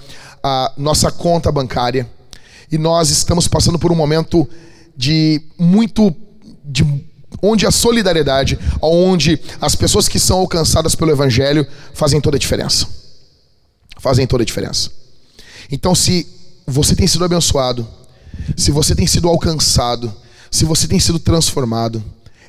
[0.47, 2.07] a nossa conta bancária
[2.71, 4.47] e nós estamos passando por um momento
[4.95, 6.15] de muito
[6.63, 6.85] de
[7.41, 11.65] onde a solidariedade, onde as pessoas que são alcançadas pelo evangelho
[11.95, 12.87] fazem toda a diferença.
[13.97, 14.91] Fazem toda a diferença.
[15.71, 16.27] Então, se
[16.67, 17.87] você tem sido abençoado,
[18.55, 20.13] se você tem sido alcançado,
[20.51, 22.03] se você tem sido transformado,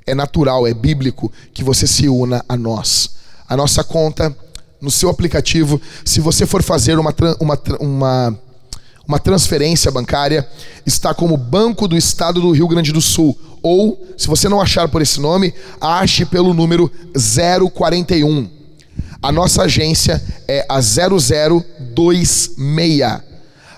[0.07, 3.17] é natural, é bíblico que você se una a nós.
[3.49, 4.37] A nossa conta
[4.81, 8.39] no seu aplicativo, se você for fazer uma, uma, uma
[9.07, 10.49] uma transferência bancária,
[10.85, 13.39] está como Banco do Estado do Rio Grande do Sul.
[13.63, 16.91] Ou, se você não achar por esse nome, ache pelo número
[17.73, 18.51] 041.
[19.23, 23.01] A nossa agência é a 0026.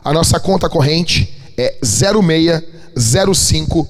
[0.04, 3.88] A nossa conta corrente é 0605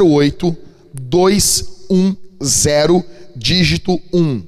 [0.00, 0.56] 08
[0.92, 3.04] 210
[3.36, 4.42] dígito 1.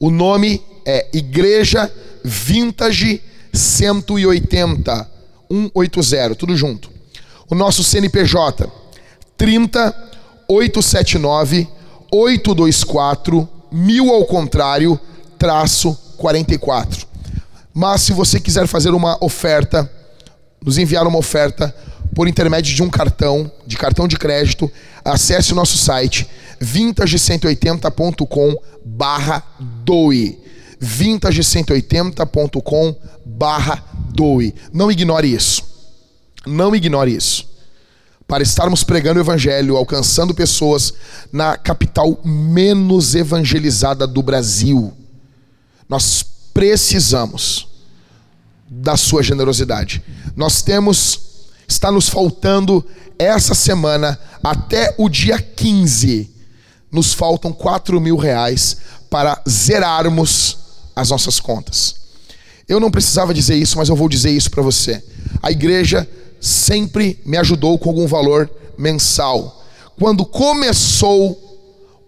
[0.00, 1.90] O nome é Igreja
[2.24, 3.22] Vintage
[3.52, 5.10] 180
[5.50, 6.90] 180, tudo junto.
[7.48, 8.70] O nosso CNPJ
[9.36, 9.94] 30
[10.48, 11.68] 879
[12.10, 14.98] 824 mil ao contrário,
[15.38, 17.06] traço 44.
[17.72, 19.90] Mas se você quiser fazer uma oferta,
[20.64, 21.74] nos enviar uma oferta
[22.14, 24.70] por intermédio de um cartão, de cartão de crédito,
[25.04, 26.28] acesse o nosso site
[26.62, 29.42] vintage180.com barra
[29.84, 30.43] doe
[30.80, 34.54] vintage180.com barra doe.
[34.72, 35.62] Não ignore isso.
[36.46, 37.52] Não ignore isso.
[38.26, 40.94] Para estarmos pregando o evangelho, alcançando pessoas
[41.32, 44.92] na capital menos evangelizada do Brasil,
[45.88, 47.68] nós precisamos
[48.68, 50.02] da sua generosidade.
[50.34, 51.20] Nós temos,
[51.68, 52.84] está nos faltando
[53.18, 56.30] essa semana até o dia 15,
[56.90, 58.78] nos faltam 4 mil reais
[59.10, 60.63] para zerarmos
[60.94, 61.96] as nossas contas.
[62.68, 65.02] Eu não precisava dizer isso, mas eu vou dizer isso para você.
[65.42, 66.08] A igreja
[66.40, 69.64] sempre me ajudou com algum valor mensal.
[69.98, 71.38] Quando começou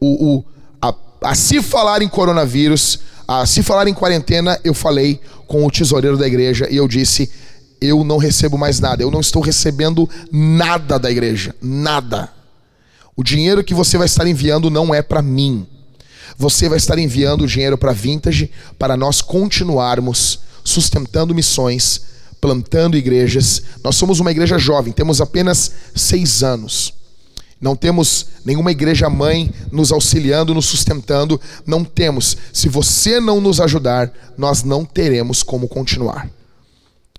[0.01, 0.45] o, o
[0.81, 5.71] a, a se falar em coronavírus, Ah, se falar em quarentena, eu falei com o
[5.71, 7.29] tesoureiro da igreja e eu disse:
[7.81, 12.31] eu não recebo mais nada, eu não estou recebendo nada da igreja, nada.
[13.17, 15.67] O dinheiro que você vai estar enviando não é para mim.
[16.39, 22.03] Você vai estar enviando o dinheiro para Vintage para nós continuarmos sustentando missões,
[22.41, 23.63] plantando igrejas.
[23.83, 26.93] Nós somos uma igreja jovem, temos apenas seis anos.
[27.59, 31.41] Não temos nenhuma igreja mãe nos auxiliando, nos sustentando.
[31.67, 32.37] Não temos.
[32.53, 36.29] Se você não nos ajudar, nós não teremos como continuar.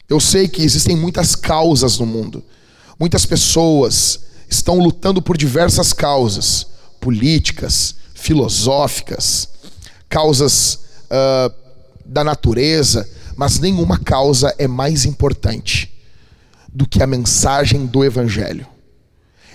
[0.08, 2.44] Eu sei que existem muitas causas no mundo.
[3.00, 6.68] Muitas pessoas estão lutando por diversas causas
[7.02, 7.96] políticas,
[8.28, 9.48] filosóficas,
[10.10, 11.54] causas uh,
[12.06, 15.98] da natureza, mas nenhuma causa é mais importante
[16.68, 18.68] do que a mensagem do Evangelho.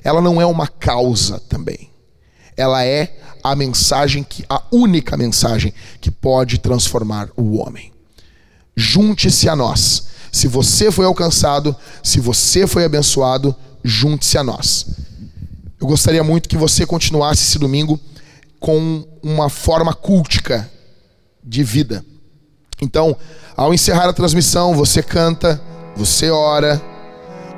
[0.02, 1.90] Ela não é uma causa também.
[2.56, 3.14] Ela é
[3.44, 7.92] a mensagem que a única mensagem que pode transformar o homem.
[8.74, 10.06] Junte-se a nós.
[10.32, 13.54] Se você foi alcançado, se você foi abençoado,
[13.84, 14.86] junte-se a nós.
[15.78, 18.00] Eu gostaria muito que você continuasse esse domingo
[18.62, 20.70] com uma forma cultica
[21.42, 22.04] de vida.
[22.80, 23.16] Então,
[23.56, 25.60] ao encerrar a transmissão, você canta,
[25.96, 26.80] você ora,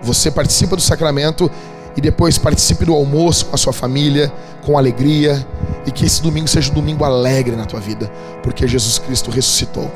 [0.02, 1.50] você participa do sacramento
[1.94, 4.32] e depois participe do almoço com a sua família,
[4.64, 5.46] com alegria,
[5.86, 8.10] e que esse domingo seja um domingo alegre na tua vida,
[8.42, 9.92] porque Jesus Cristo ressuscitou.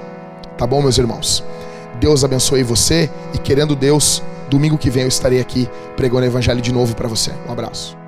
[0.59, 1.43] Tá bom, meus irmãos?
[1.99, 6.61] Deus abençoe você e querendo Deus, domingo que vem eu estarei aqui pregando o evangelho
[6.61, 7.33] de novo para você.
[7.49, 8.08] Um abraço.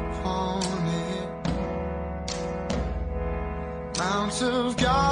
[4.41, 5.10] of God.